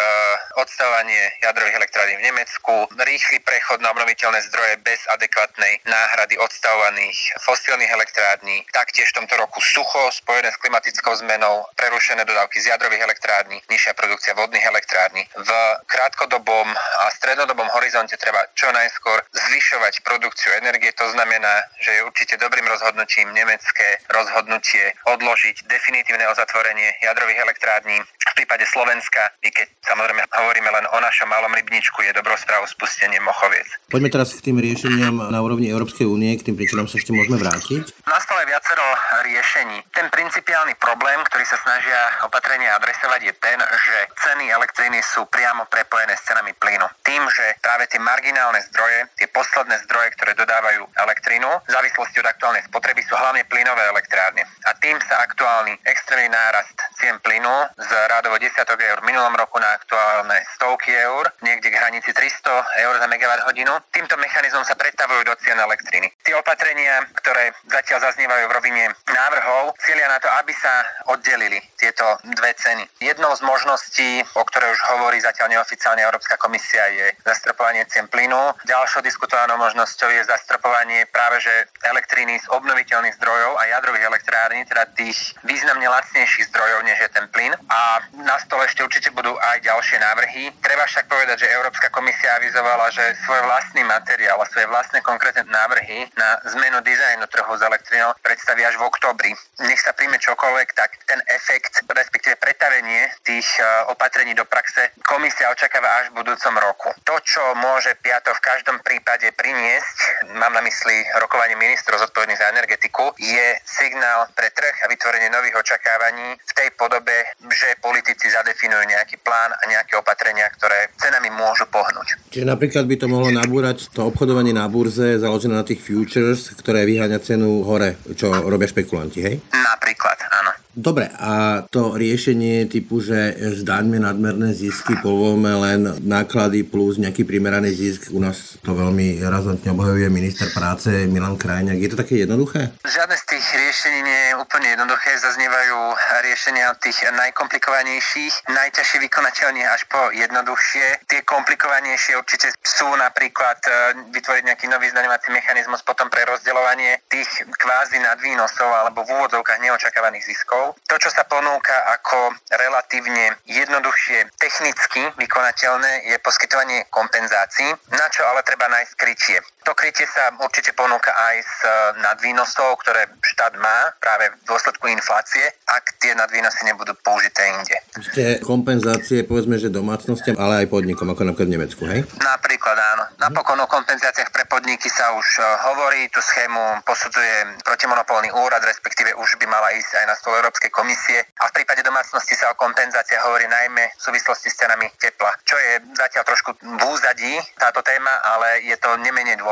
odstávanie 0.57 1.31
jadrových 1.43 1.75
elektrární 1.75 2.15
v 2.17 2.25
Nemecku, 2.31 2.87
rýchly 3.05 3.39
prechod 3.39 3.81
na 3.81 3.91
obnoviteľné 3.91 4.41
zdroje 4.49 4.77
bez 4.83 4.99
adekvátnej 5.13 5.79
náhrady 5.85 6.37
odstavovaných 6.37 7.17
fosílnych 7.41 7.91
elektrární, 7.91 8.65
taktiež 8.73 9.09
v 9.13 9.23
tomto 9.23 9.37
roku 9.37 9.61
sucho 9.61 10.11
spojené 10.11 10.51
s 10.51 10.61
klimatickou 10.61 11.15
zmenou, 11.15 11.65
prerušené 11.75 12.25
dodávky 12.25 12.61
z 12.61 12.73
jadrových 12.73 13.01
elektrární, 13.01 13.61
nižšia 13.69 13.93
produkcia 13.93 14.33
vodných 14.33 14.65
elektrární. 14.65 15.23
V 15.35 15.49
krátkodobom 15.87 16.67
a 16.75 17.03
strednodobom 17.15 17.67
horizonte 17.73 18.17
treba 18.17 18.45
čo 18.53 18.71
najskôr 18.71 19.23
zvyšovať 19.31 20.03
produkciu 20.03 20.53
energie. 20.59 20.91
To 20.95 21.07
znamená, 21.11 21.63
že 21.79 21.91
je 21.99 22.05
určite 22.05 22.35
dobrým 22.37 22.67
rozhodnutím 22.67 23.31
nemecké 23.33 23.99
rozhodnutie 24.09 24.93
odložiť 25.07 25.65
definitívne 25.67 26.27
ozatvorenie 26.29 26.93
jadrových 27.01 27.39
elektrární. 27.43 27.97
V 28.03 28.33
prípade 28.35 28.65
Slovenska, 28.69 29.31
i 29.43 29.51
keď 29.51 29.67
samozrejme 29.83 30.18
hovoríme 30.27 30.69
len 30.69 30.85
o 30.93 30.97
našom 31.01 31.27
malom 31.27 31.51
rybničku, 31.55 32.05
je 32.05 32.13
dobrou 32.13 32.37
správou 32.37 32.69
spustenie 32.69 33.17
Mochoviec. 33.25 33.65
Poďme 33.89 34.13
teraz 34.13 34.37
k 34.37 34.45
tým 34.45 34.61
riešeniam 34.61 35.33
na 35.33 35.39
úrovni 35.41 35.73
Európskej 35.73 36.05
únie, 36.05 36.37
k 36.37 36.45
tým 36.45 36.55
príčinám 36.55 36.85
sa 36.85 37.01
ešte 37.01 37.09
môžeme 37.09 37.41
vrátiť. 37.41 38.05
Na 38.05 38.21
stole 38.21 38.45
viacero 38.45 38.85
riešení. 39.25 39.81
Ten 39.89 40.07
principiálny 40.13 40.77
problém, 40.77 41.17
ktorý 41.25 41.45
sa 41.49 41.57
snažia 41.65 41.97
opatrenia 42.29 42.77
adresovať, 42.77 43.19
je 43.25 43.33
ten, 43.41 43.57
že 43.57 43.97
ceny 44.29 44.53
elektriny 44.53 45.01
sú 45.01 45.25
priamo 45.33 45.65
prepojené 45.67 46.13
s 46.13 46.25
cenami 46.29 46.53
plynu. 46.61 46.85
Tým, 47.01 47.25
že 47.33 47.57
práve 47.65 47.89
tie 47.89 47.97
marginálne 47.97 48.61
zdroje, 48.69 49.09
tie 49.17 49.27
posledné 49.33 49.81
zdroje, 49.89 50.13
ktoré 50.19 50.37
dodávajú 50.37 50.85
elektrínu, 51.09 51.49
v 51.65 51.71
závislosti 51.73 52.21
od 52.21 52.29
aktuálnej 52.29 52.63
spotreby 52.69 53.01
sú 53.09 53.17
hlavne 53.17 53.43
plynové 53.49 53.83
elektrárne. 53.89 54.45
A 54.69 54.71
tým 54.77 54.99
sa 55.09 55.25
aktuálny 55.25 55.73
extrémny 55.89 56.29
nárast 56.29 56.75
cien 56.99 57.15
plynu 57.23 57.55
z 57.79 57.89
rádovo 58.11 58.35
desiatok 58.43 58.75
eur 58.75 58.99
v 58.99 59.07
minulom 59.07 59.31
roku 59.39 59.55
na 59.55 59.71
aktuálne 59.71 60.08
stovky 60.55 60.91
eur, 60.91 61.31
niekde 61.41 61.71
k 61.71 61.79
hranici 61.79 62.11
300 62.13 62.83
eur 62.85 62.95
za 62.99 63.07
megawatt 63.07 63.47
hodinu. 63.47 63.73
Týmto 63.95 64.17
mechanizmom 64.17 64.65
sa 64.65 64.75
predstavujú 64.75 65.23
do 65.23 65.35
cien 65.41 65.57
elektriny. 65.57 66.11
Tie 66.23 66.35
opatrenia, 66.35 67.07
ktoré 67.15 67.55
zatiaľ 67.71 68.11
zaznievajú 68.11 68.45
v 68.49 68.55
rovine 68.55 68.83
návrhov, 69.07 69.73
cieľia 69.81 70.07
na 70.11 70.19
to, 70.19 70.27
aby 70.43 70.53
sa 70.53 70.73
oddelili 71.09 71.59
tieto 71.79 72.05
dve 72.35 72.53
ceny. 72.53 72.83
Jednou 72.99 73.31
z 73.33 73.41
možností, 73.41 74.21
o 74.35 74.43
ktorej 74.45 74.75
už 74.75 74.81
hovorí 74.93 75.17
zatiaľ 75.23 75.57
neoficiálne 75.57 76.03
Európska 76.03 76.35
komisia, 76.37 76.85
je 76.91 77.15
zastropovanie 77.25 77.87
cien 77.87 78.05
plynu. 78.11 78.53
Ďalšou 78.67 79.01
diskutovanou 79.01 79.57
možnosťou 79.57 80.09
je 80.11 80.27
zastropovanie 80.27 81.07
práve 81.09 81.41
že 81.41 81.53
elektriny 81.87 82.37
z 82.43 82.45
obnoviteľných 82.51 83.15
zdrojov 83.15 83.57
a 83.57 83.63
jadrových 83.73 84.05
elektrární, 84.11 84.67
teda 84.67 84.85
tých 84.93 85.33
významne 85.47 85.87
lacnejších 85.87 86.51
zdrojov, 86.51 86.83
než 86.83 86.97
je 86.99 87.09
ten 87.09 87.25
plyn. 87.31 87.53
A 87.71 88.03
na 88.21 88.35
stole 88.43 88.67
ešte 88.67 88.83
určite 88.83 89.09
budú 89.15 89.33
aj 89.39 89.63
ďalšie 89.63 89.88
návrhy. 89.97 90.53
Treba 90.61 90.85
však 90.85 91.09
povedať, 91.09 91.47
že 91.47 91.55
Európska 91.55 91.89
komisia 91.89 92.37
avizovala, 92.37 92.93
že 92.93 93.17
svoj 93.25 93.41
vlastný 93.47 93.81
materiál 93.87 94.37
a 94.37 94.49
svoje 94.51 94.69
vlastné 94.69 95.01
konkrétne 95.01 95.47
návrhy 95.49 96.05
na 96.13 96.37
zmenu 96.53 96.77
dizajnu 96.85 97.25
trhu 97.31 97.53
s 97.57 97.61
elektrinou 97.65 98.13
predstaví 98.21 98.61
až 98.61 98.77
v 98.77 98.85
oktobri. 98.85 99.31
Nech 99.65 99.81
sa 99.81 99.95
príjme 99.97 100.21
čokoľvek, 100.21 100.67
tak 100.77 100.99
ten 101.09 101.17
efekt, 101.33 101.81
respektíve 101.87 102.37
pretavenie 102.37 103.09
tých 103.25 103.47
e, 103.57 103.63
opatrení 103.89 104.35
do 104.35 104.45
praxe 104.45 104.93
komisia 105.07 105.49
očakáva 105.49 106.03
až 106.03 106.13
v 106.13 106.21
budúcom 106.21 106.53
roku. 106.59 106.89
To, 107.07 107.15
čo 107.25 107.41
môže 107.57 107.95
Piato 108.03 108.35
v 108.35 108.45
každom 108.45 108.77
prípade 108.85 109.31
priniesť, 109.33 110.29
mám 110.35 110.53
na 110.53 110.61
mysli 110.61 111.05
rokovanie 111.17 111.55
ministrov 111.55 112.03
zodpovedných 112.03 112.39
za 112.39 112.51
energetiku, 112.51 113.15
je 113.17 113.47
signál 113.65 114.27
pre 114.35 114.51
trh 114.51 114.75
a 114.85 114.89
vytvorenie 114.91 115.29
nových 115.31 115.55
očakávaní 115.61 116.35
v 116.35 116.51
tej 116.53 116.69
podobe, 116.75 117.15
že 117.51 117.79
politici 117.79 118.27
zadefinujú 118.27 118.83
nejaký 118.89 119.21
plán 119.21 119.51
a 119.53 119.63
nejaké 119.79 119.95
opatrenia, 119.95 120.51
ktoré 120.51 120.91
cenami 120.99 121.31
môžu 121.31 121.63
pohnúť. 121.71 122.19
Čiže 122.35 122.45
napríklad 122.45 122.83
by 122.83 122.95
to 122.99 123.07
mohlo 123.07 123.31
nabúrať 123.31 123.87
to 123.95 124.03
obchodovanie 124.03 124.51
na 124.51 124.67
burze 124.67 125.15
založené 125.15 125.55
na 125.55 125.63
tých 125.63 125.79
futures, 125.79 126.51
ktoré 126.59 126.83
vyháňa 126.83 127.23
cenu 127.23 127.63
hore, 127.63 127.95
čo 128.19 128.29
robia 128.43 128.67
špekulanti, 128.67 129.19
hej? 129.23 129.35
Napríklad, 129.55 130.19
áno. 130.29 130.38
Dobre, 130.79 131.11
a 131.11 131.67
to 131.67 131.99
riešenie 131.99 132.63
typu, 132.71 133.03
že 133.03 133.35
zdaňme 133.59 133.99
nadmerné 133.99 134.55
zisky, 134.55 134.95
povolme 135.03 135.51
len 135.51 135.83
náklady 136.07 136.63
plus 136.63 136.95
nejaký 136.95 137.27
primeraný 137.27 137.75
zisk, 137.75 138.15
u 138.15 138.23
nás 138.23 138.55
to 138.63 138.71
veľmi 138.71 139.19
razantne 139.19 139.75
obhajuje 139.75 140.07
minister 140.07 140.47
práce 140.55 140.87
Milan 141.11 141.35
Krajňák. 141.35 141.75
Je 141.75 141.91
to 141.91 141.99
také 141.99 142.23
jednoduché? 142.23 142.71
Žiadne 142.87 143.11
z 143.11 143.25
tých 143.27 143.45
riešení 143.59 143.99
nie 144.07 144.21
je 144.31 144.33
úplne 144.39 144.71
jednoduché. 144.71 145.19
Zaznievajú 145.19 145.99
riešenia 146.23 146.71
tých 146.79 147.11
najkomplikovanejších, 147.11 148.47
najťažšie 148.47 148.97
vykonateľne 149.03 149.67
až 149.67 149.83
po 149.91 149.99
jednoduchšie. 150.15 151.11
Tie 151.11 151.27
komplikovanejšie 151.27 152.15
určite 152.15 152.55
sú 152.63 152.87
napríklad 152.95 153.59
e, 153.67 153.71
vytvoriť 154.15 154.43
nejaký 154.47 154.71
nový 154.71 154.87
zdaňovací 154.95 155.27
mechanizmus 155.35 155.83
potom 155.83 156.07
pre 156.07 156.23
rozdeľovanie 156.23 157.03
tých 157.11 157.27
kvázi 157.51 157.99
nadvýnosov 157.99 158.71
alebo 158.71 159.03
v 159.03 159.11
úvodzovkách 159.19 159.59
neočakávaných 159.59 160.23
ziskov 160.23 160.68
To, 160.75 160.95
čo 160.97 161.09
sa 161.09 161.23
ponúka 161.25 161.75
ako 161.99 162.33
relatívne 162.51 163.37
jednoduchšie 163.45 164.35
technicky 164.37 165.01
vykonateľné, 165.17 166.09
je 166.09 166.17
poskytovanie 166.21 166.85
kompenzácií, 166.89 167.69
na 167.93 168.07
čo 168.09 168.25
ale 168.25 168.41
treba 168.43 168.69
nájsť 168.69 168.93
krytie. 168.97 169.37
To 169.67 169.75
krytie 169.75 170.07
sa 170.07 170.31
určite 170.39 170.71
ponúka 170.73 171.11
aj 171.11 171.35
z 171.43 171.57
e, 171.61 171.69
nadvýnosov, 171.99 172.79
ktoré 172.81 173.11
štát 173.19 173.53
má 173.59 173.91
práve 173.99 174.31
v 174.31 174.43
dôsledku 174.47 174.87
inflácie, 174.87 175.43
ak 175.67 175.99
tie 175.99 176.15
nadvýnosy 176.15 176.63
nebudú 176.63 176.95
použité 177.03 177.43
inde. 177.51 177.75
Ešte 177.99 178.39
kompenzácie, 178.47 179.27
povedzme, 179.27 179.59
že 179.59 179.67
domácnostiam, 179.67 180.39
ale 180.39 180.63
aj 180.63 180.71
podnikom, 180.71 181.11
ako 181.11 181.21
napríklad 181.27 181.49
v 181.51 181.55
Nemecku, 181.59 181.83
hej? 181.91 182.01
Napríklad 182.23 182.77
áno. 182.79 183.03
Napokon 183.19 183.59
o 183.59 183.67
kompenzáciách 183.67 184.31
pre 184.31 184.47
podniky 184.47 184.87
sa 184.87 185.11
už 185.11 185.27
e, 185.37 185.41
hovorí, 185.69 186.07
tú 186.09 186.23
schému 186.23 186.81
posudzuje 186.87 187.61
protimonopolný 187.67 188.31
úrad, 188.31 188.63
respektíve 188.63 189.11
už 189.19 189.37
by 189.37 189.45
mala 189.45 189.75
ísť 189.75 189.91
aj 190.01 190.05
na 190.07 190.15
stole 190.15 190.39
Európskej 190.39 190.71
komisie 190.71 191.19
a 191.43 191.51
v 191.51 191.55
prípade 191.61 191.83
domácnosti 191.83 192.33
sa 192.33 192.55
o 192.55 192.59
kompenzáciách 192.59 193.27
hovorí 193.27 193.45
najmä 193.45 193.83
v 193.91 194.01
súvislosti 194.01 194.47
s 194.47 194.55
cenami 194.55 194.87
tepla, 194.95 195.35
čo 195.43 195.59
je 195.59 195.83
zatiaľ 195.99 196.23
trošku 196.23 196.49
v 196.57 196.83
úzadí 196.87 197.35
táto 197.59 197.83
téma, 197.83 198.11
ale 198.23 198.63
je 198.63 198.75
to 198.79 198.95
nemenej 199.03 199.35
dôležité. 199.35 199.48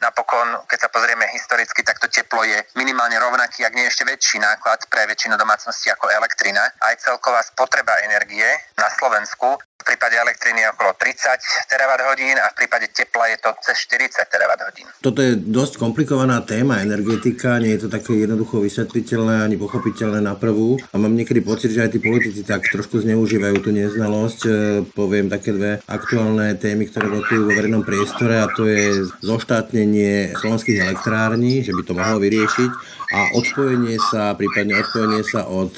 Napokon, 0.00 0.64
keď 0.70 0.86
sa 0.86 0.88
pozrieme 0.88 1.26
historicky, 1.34 1.82
tak 1.82 1.98
to 1.98 2.06
teplo 2.06 2.46
je 2.46 2.62
minimálne 2.78 3.18
rovnaký, 3.18 3.66
ak 3.66 3.74
nie 3.74 3.84
ešte 3.84 4.06
väčší 4.06 4.38
náklad 4.38 4.86
pre 4.86 5.04
väčšinu 5.10 5.34
domácností 5.34 5.90
ako 5.90 6.08
elektrina. 6.08 6.62
Aj 6.80 6.94
celková 6.96 7.42
spotreba 7.42 7.92
energie 8.06 8.46
na 8.78 8.86
Slovensku 8.94 9.58
v 9.86 9.94
prípade 9.94 10.18
elektriny 10.18 10.66
okolo 10.74 10.98
30 10.98 11.70
terawatt 11.70 12.02
hodín 12.10 12.34
a 12.42 12.50
v 12.50 12.58
prípade 12.58 12.90
tepla 12.90 13.30
je 13.30 13.38
to 13.38 13.54
cez 13.62 13.86
40 13.86 14.18
terawatt 14.26 14.66
hodín. 14.66 14.90
Toto 14.98 15.22
je 15.22 15.38
dosť 15.38 15.78
komplikovaná 15.78 16.42
téma 16.42 16.82
energetika, 16.82 17.62
nie 17.62 17.78
je 17.78 17.86
to 17.86 17.88
také 17.94 18.18
jednoducho 18.18 18.58
vysvetliteľné 18.66 19.46
ani 19.46 19.54
pochopiteľné 19.54 20.26
na 20.26 20.34
prvú 20.34 20.74
a 20.90 20.98
mám 20.98 21.14
niekedy 21.14 21.38
pocit, 21.38 21.70
že 21.70 21.86
aj 21.86 21.94
tí 21.94 22.02
politici 22.02 22.42
tak 22.42 22.66
trošku 22.66 22.98
zneužívajú 22.98 23.62
tú 23.62 23.70
neznalosť. 23.70 24.40
E, 24.42 24.50
poviem 24.90 25.30
také 25.30 25.54
dve 25.54 25.78
aktuálne 25.86 26.58
témy, 26.58 26.90
ktoré 26.90 27.06
rotujú 27.06 27.46
vo 27.46 27.54
verejnom 27.54 27.86
priestore 27.86 28.42
a 28.42 28.50
to 28.50 28.66
je 28.66 29.06
zoštátnenie 29.22 30.34
slovenských 30.34 30.82
elektrární, 30.82 31.62
že 31.62 31.70
by 31.70 31.82
to 31.86 31.94
mohlo 31.94 32.18
vyriešiť 32.18 32.95
a 33.14 33.30
odpojenie 33.38 33.98
sa, 34.10 34.34
prípadne 34.34 34.82
odpojenie 34.82 35.22
sa 35.22 35.46
od 35.46 35.74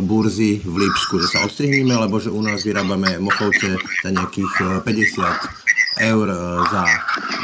burzy 0.00 0.64
v 0.64 0.74
Lipsku, 0.80 1.20
že 1.20 1.28
sa 1.28 1.44
odstrihneme, 1.44 1.92
lebo 1.92 2.16
že 2.16 2.32
u 2.32 2.40
nás 2.40 2.64
vyrábame 2.64 3.20
mochovce 3.20 3.76
za 3.76 4.10
nejakých 4.10 4.82
50 4.82 4.88
eh, 4.88 5.64
eur 6.00 6.26
eh, 6.26 6.62
za 6.70 6.82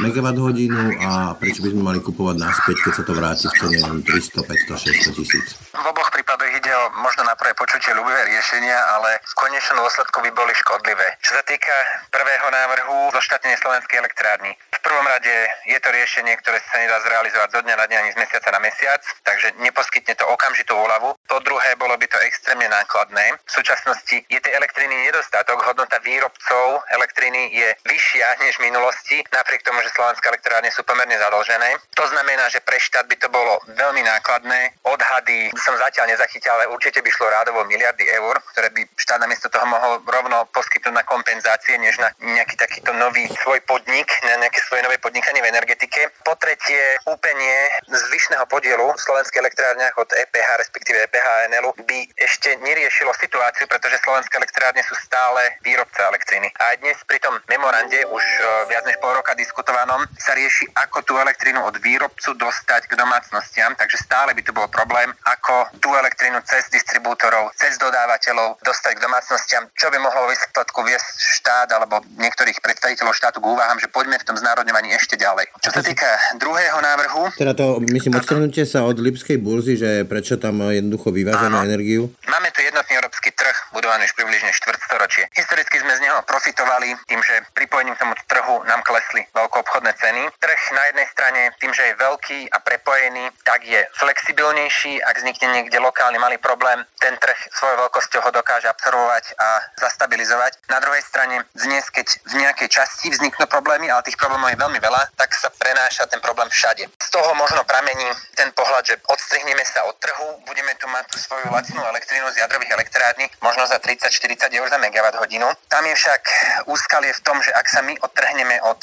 megawatt 0.01 0.37
hodinu 0.37 0.97
a 0.99 1.37
prečo 1.37 1.63
by 1.63 1.69
sme 1.71 1.83
mali 1.83 1.99
kupovať 2.01 2.35
naspäť, 2.41 2.77
keď 2.83 2.93
sa 2.97 3.03
to 3.05 3.13
vráti 3.13 3.45
v 3.47 3.55
cene 3.55 3.79
300, 4.03 4.43
500, 4.43 5.13
600 5.13 5.17
tisíc. 5.17 5.47
V 5.71 5.85
oboch 5.85 6.09
prípadoch 6.11 6.51
ide 6.51 6.71
o 6.73 6.85
možno 6.99 7.23
na 7.23 7.37
prvé 7.37 7.53
počutie 7.55 7.93
ľubivé 7.95 8.27
riešenia, 8.27 8.75
ale 8.97 9.21
v 9.23 9.33
konečnom 9.37 9.85
dôsledku 9.85 10.17
by 10.25 10.31
boli 10.33 10.53
škodlivé. 10.57 11.07
Čo 11.23 11.37
sa 11.37 11.43
týka 11.45 11.75
prvého 12.11 12.47
návrhu 12.49 13.13
zoštátnenie 13.13 13.57
slovenskej 13.61 14.01
elektrárny, 14.01 14.51
v 14.51 14.79
prvom 14.81 15.05
rade 15.05 15.35
je 15.69 15.77
to 15.77 15.89
riešenie, 15.93 16.33
ktoré 16.41 16.57
sa 16.59 16.81
nedá 16.81 16.97
zrealizovať 17.05 17.49
zo 17.53 17.61
dňa 17.61 17.75
na 17.77 17.85
deň 17.85 17.97
ani 18.01 18.11
z 18.13 18.19
mesiaca 18.19 18.49
na 18.49 18.61
mesiac, 18.61 19.01
takže 19.21 19.47
neposkytne 19.61 20.13
to 20.17 20.25
okamžitú 20.25 20.73
úľavu. 20.73 21.13
Po 21.29 21.37
druhé, 21.45 21.77
bolo 21.77 21.93
by 21.95 22.09
to 22.09 22.17
extrémne 22.25 22.65
nákladné. 22.65 23.37
V 23.45 23.51
súčasnosti 23.53 24.25
je 24.25 24.39
tej 24.41 24.53
elektriny 24.57 25.05
nedostatok, 25.05 25.61
hodnota 25.61 26.01
výrobcov 26.01 26.81
elektriny 26.97 27.53
je 27.53 27.69
vyššia, 27.85 28.40
než 28.41 28.57
v 28.57 28.67
minulosti, 28.67 29.21
napriek 29.29 29.61
tomu, 29.61 29.79
že 29.85 29.93
slovenské 29.93 30.25
elektrárne 30.27 30.73
sú 30.73 30.81
pomerne 30.83 31.15
zadlžené. 31.15 31.77
To 31.95 32.05
znamená, 32.09 32.49
že 32.49 32.59
pre 32.65 32.81
štát 32.81 33.05
by 33.05 33.15
to 33.21 33.29
bolo 33.29 33.61
veľmi 33.77 34.01
nákladné. 34.01 34.73
Odhady 34.83 35.53
som 35.55 35.77
zatiaľ 35.77 36.11
nezachytil, 36.11 36.49
ale 36.51 36.67
určite 36.73 36.99
by 37.05 37.09
šlo 37.13 37.29
rádovo 37.29 37.63
miliardy 37.69 38.09
eur, 38.17 38.35
ktoré 38.51 38.73
by 38.73 38.81
štát 38.97 39.21
namiesto 39.21 39.47
toho 39.53 39.65
mohol 39.69 40.01
rovno 40.03 40.49
poskytnúť 40.51 40.95
na 40.97 41.05
kompenzácie, 41.05 41.77
než 41.77 42.01
na 42.01 42.09
nejaký 42.19 42.57
takýto 42.57 42.91
nový 42.97 43.29
svoj 43.45 43.61
podnik, 43.69 44.09
na 44.25 44.41
nejaké 44.41 44.59
svoje 44.65 44.81
nové 44.83 44.97
podnikanie 44.97 45.45
v 45.45 45.51
energetike. 45.53 46.09
Po 46.25 46.33
tretie, 46.41 46.97
úplne 47.05 47.69
zvyšného 47.87 48.45
podielu 48.49 48.83
v 48.83 49.03
slovenských 49.03 49.41
elektrárniach 49.41 49.95
od 49.97 50.09
EPH, 50.09 50.49
respektíve 50.57 50.97
EPH 51.05 51.27
NL 51.53 51.67
by 51.85 51.99
ešte 52.17 52.57
neriešilo 52.59 53.13
situáciu, 53.19 53.69
pretože 53.69 54.01
slovenské 54.01 54.37
elektrárne 54.37 54.81
sú 54.87 54.95
stále 54.97 55.59
výrobca 55.61 56.07
elektriny. 56.09 56.49
A 56.57 56.73
aj 56.73 56.75
dnes 56.81 56.97
pri 57.05 57.19
tom 57.19 57.37
memorande 57.51 58.01
už 58.07 58.23
viac 58.69 58.83
než 58.87 58.97
pol 59.01 59.13
roka 59.15 59.33
diskutovanom 59.35 60.03
sa 60.17 60.33
rieši, 60.37 60.69
ako 60.77 61.03
tú 61.03 61.13
elektrínu 61.17 61.61
od 61.63 61.75
výrobcu 61.81 62.35
dostať 62.37 62.87
k 62.87 62.93
domácnostiam, 62.95 63.73
takže 63.75 63.97
stále 64.01 64.33
by 64.33 64.41
to 64.45 64.51
bol 64.53 64.67
problém, 64.69 65.09
ako 65.25 65.67
tú 65.81 65.93
elektrínu 65.93 66.39
cez 66.47 66.69
distribútorov, 66.69 67.51
cez 67.57 67.75
dodávateľov 67.81 68.61
dostať 68.61 68.97
k 68.97 69.03
domácnostiam, 69.03 69.63
čo 69.75 69.87
by 69.91 69.97
mohlo 69.99 70.29
výsledku 70.31 70.79
viesť 70.85 71.07
štát 71.41 71.67
alebo 71.75 72.03
niektorých 72.17 72.61
predstaviteľov 72.61 73.13
štátu 73.17 73.41
k 73.41 73.49
úvahám, 73.49 73.79
že 73.81 73.89
poďme 73.89 74.17
v 74.21 74.27
tom 74.27 74.37
znárodňovaní 74.37 74.93
ešte 74.95 75.17
ďalej. 75.17 75.49
Čo 75.61 75.71
sa 75.73 75.81
týka 75.81 76.09
druhého 76.37 76.79
návrhu... 76.79 77.33
Teda 77.35 77.53
to, 77.57 77.81
myslím, 77.91 78.17
odstrhnutie 78.17 78.63
sa 78.63 78.85
od 78.85 78.97
Lipskej 79.01 79.41
burzy, 79.41 79.75
že 79.75 80.05
prečo 80.05 80.37
tam 80.37 80.61
jednoducho 80.69 81.09
vyvážame 81.09 81.57
energiu? 81.65 82.13
Máme 82.29 82.53
tu 82.53 82.61
jednotný 82.61 82.93
európsky 82.97 83.33
trh, 83.51 83.75
budovaný 83.75 84.07
už 84.07 84.15
približne 84.15 84.55
štvrtstoročie. 84.55 85.27
Historicky 85.35 85.83
sme 85.83 85.91
z 85.99 86.07
neho 86.07 86.23
profitovali 86.23 86.95
tým, 87.11 87.19
že 87.19 87.43
pripojením 87.51 87.99
k 87.99 88.07
tomu 88.07 88.15
trhu 88.31 88.63
nám 88.63 88.79
klesli 88.87 89.27
veľkoobchodné 89.35 89.91
ceny. 89.99 90.23
Trh 90.39 90.61
na 90.71 90.83
jednej 90.87 91.07
strane 91.11 91.41
tým, 91.59 91.75
že 91.75 91.83
je 91.91 91.99
veľký 91.99 92.39
a 92.47 92.57
prepojený, 92.63 93.27
tak 93.43 93.67
je 93.67 93.83
flexibilnejší. 93.99 95.03
Ak 95.03 95.19
vznikne 95.19 95.51
niekde 95.51 95.83
lokálny 95.83 96.15
malý 96.15 96.39
problém, 96.39 96.79
ten 97.03 97.19
trh 97.19 97.35
svojou 97.51 97.75
veľkosťou 97.87 98.23
ho 98.23 98.31
dokáže 98.31 98.71
absorbovať 98.71 99.35
a 99.35 99.47
zastabilizovať. 99.83 100.71
Na 100.71 100.79
druhej 100.79 101.03
strane 101.03 101.43
dnes, 101.51 101.83
keď 101.91 102.07
v 102.31 102.33
nejakej 102.39 102.71
časti 102.71 103.11
vzniknú 103.11 103.51
problémy, 103.51 103.91
ale 103.91 104.07
tých 104.07 104.15
problémov 104.15 104.47
je 104.47 104.61
veľmi 104.63 104.79
veľa, 104.79 105.11
tak 105.19 105.35
sa 105.35 105.51
prenáša 105.51 106.07
ten 106.07 106.23
problém 106.23 106.47
všade. 106.47 106.87
Z 106.87 107.09
toho 107.11 107.35
možno 107.35 107.67
pramení 107.67 108.07
ten 108.39 108.47
pohľad, 108.55 108.87
že 108.87 108.95
odstrihneme 109.11 109.65
sa 109.67 109.83
od 109.91 109.99
trhu, 109.99 110.39
budeme 110.47 110.71
tu 110.79 110.87
mať 110.87 111.03
tú 111.11 111.17
svoju 111.19 111.51
lacnú 111.51 111.81
elektrínu 111.83 112.31
z 112.31 112.39
jadrových 112.45 112.71
elektrární, 112.77 113.25
možno 113.41 113.65
za 113.65 113.81
30-40 113.81 114.53
eur 114.53 114.67
za 114.69 114.77
megawatt 114.77 115.17
hodinu. 115.17 115.49
Tam 115.67 115.83
je 115.85 115.95
však 115.97 116.21
úskalie 116.69 117.11
v 117.11 117.21
tom, 117.25 117.41
že 117.41 117.51
ak 117.51 117.65
sa 117.67 117.81
my 117.81 117.97
odtrhneme 117.99 118.61
od 118.63 118.79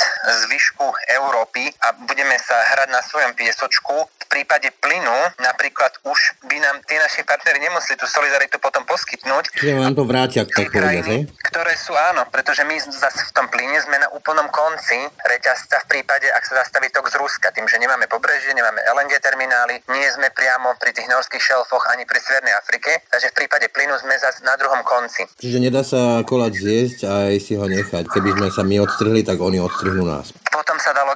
zvyšku 0.46 0.86
Európy 1.14 1.70
a 1.86 1.94
budeme 2.04 2.34
sa 2.42 2.58
hrať 2.74 2.88
na 2.90 3.00
svojom 3.02 3.32
piesočku, 3.38 4.10
v 4.18 4.26
prípade 4.26 4.68
plynu 4.84 5.18
napríklad 5.40 5.96
už 6.04 6.18
by 6.44 6.60
nám 6.60 6.84
tí 6.84 7.00
naši 7.00 7.24
partnery 7.24 7.64
nemuseli 7.64 7.96
tú 7.96 8.04
solidaritu 8.04 8.60
potom 8.60 8.84
poskytnúť. 8.84 9.56
Čiže 9.56 9.80
len 9.80 9.96
to 9.96 10.04
vrátia, 10.04 10.44
tak 10.44 10.68
povedať, 10.68 11.32
Ktoré 11.48 11.72
sú 11.80 11.96
áno, 11.96 12.28
pretože 12.28 12.60
my 12.66 12.76
zase 12.76 13.24
v 13.24 13.32
tom 13.32 13.48
plyne 13.48 13.80
sme 13.80 13.96
na 13.96 14.12
úplnom 14.12 14.44
konci 14.52 15.00
reťazca 15.24 15.80
v 15.88 15.96
prípade, 15.96 16.28
ak 16.28 16.44
sa 16.44 16.60
zastaví 16.60 16.92
tok 16.92 17.08
z 17.08 17.16
Ruska, 17.16 17.48
tým, 17.56 17.64
že 17.64 17.80
nemáme 17.80 18.04
pobrežie, 18.04 18.52
nemáme 18.52 18.84
LNG 18.84 19.16
terminály, 19.22 19.80
nie 19.96 20.08
sme 20.12 20.28
priamo 20.34 20.76
pri 20.76 20.92
tých 20.92 21.08
norských 21.08 21.40
šelfoch 21.40 21.88
ani 21.88 22.04
pri 22.04 22.20
Severnej 22.20 22.52
Afrike, 22.52 23.00
takže 23.08 23.32
v 23.32 23.36
prípade 23.44 23.66
plynu 23.72 23.96
sme 23.96 24.12
zase 24.20 24.44
na 24.48 24.56
druhom 24.56 24.80
konci. 24.80 25.28
Čiže 25.36 25.58
nedá 25.60 25.84
sa 25.84 26.24
koláč 26.24 26.64
zjesť 26.64 26.98
a 27.04 27.12
aj 27.28 27.36
si 27.44 27.52
ho 27.60 27.68
nechať. 27.68 28.08
Keby 28.08 28.30
sme 28.40 28.48
sa 28.48 28.62
my 28.64 28.76
odstrhli, 28.80 29.20
tak 29.20 29.36
oni 29.36 29.60
odstrihnú 29.60 30.08
nás. 30.08 30.32
Dá 30.32 30.64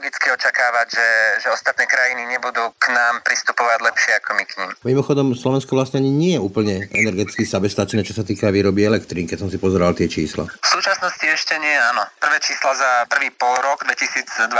logicky 0.02 0.34
očakávať, 0.34 0.98
že, 0.98 1.08
že 1.46 1.48
ostatné 1.54 1.86
krajiny 1.86 2.26
nebudú 2.34 2.74
k 2.74 2.90
nám 2.90 3.22
pristupovať 3.22 3.78
lepšie 3.86 4.12
ako 4.18 4.30
my 4.34 4.44
k 4.50 4.52
ním. 4.58 4.70
Mimochodom, 4.82 5.30
Slovensko 5.38 5.78
vlastne 5.78 6.02
nie 6.02 6.34
je 6.34 6.42
úplne 6.42 6.90
energeticky 6.90 7.46
sebestačné, 7.46 8.02
čo 8.02 8.10
sa 8.10 8.26
týka 8.26 8.50
výroby 8.50 8.82
elektrín, 8.82 9.30
keď 9.30 9.46
som 9.46 9.50
si 9.54 9.62
pozeral 9.62 9.94
tie 9.94 10.10
čísla. 10.10 10.50
V 10.50 10.68
súčasnosti 10.74 11.22
ešte 11.22 11.54
nie, 11.62 11.70
áno. 11.70 12.02
Prvé 12.18 12.42
čísla 12.42 12.74
za 12.74 12.90
prvý 13.06 13.30
pol 13.30 13.54
rok 13.62 13.86
2022 13.86 14.50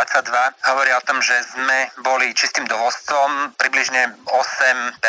hovoria 0.71 1.03
o 1.03 1.07
tom, 1.11 1.19
že 1.19 1.35
sme 1.51 1.91
boli 2.07 2.31
čistým 2.39 2.63
dovozcom, 2.71 3.51
približne 3.59 4.15
8% 4.31 5.03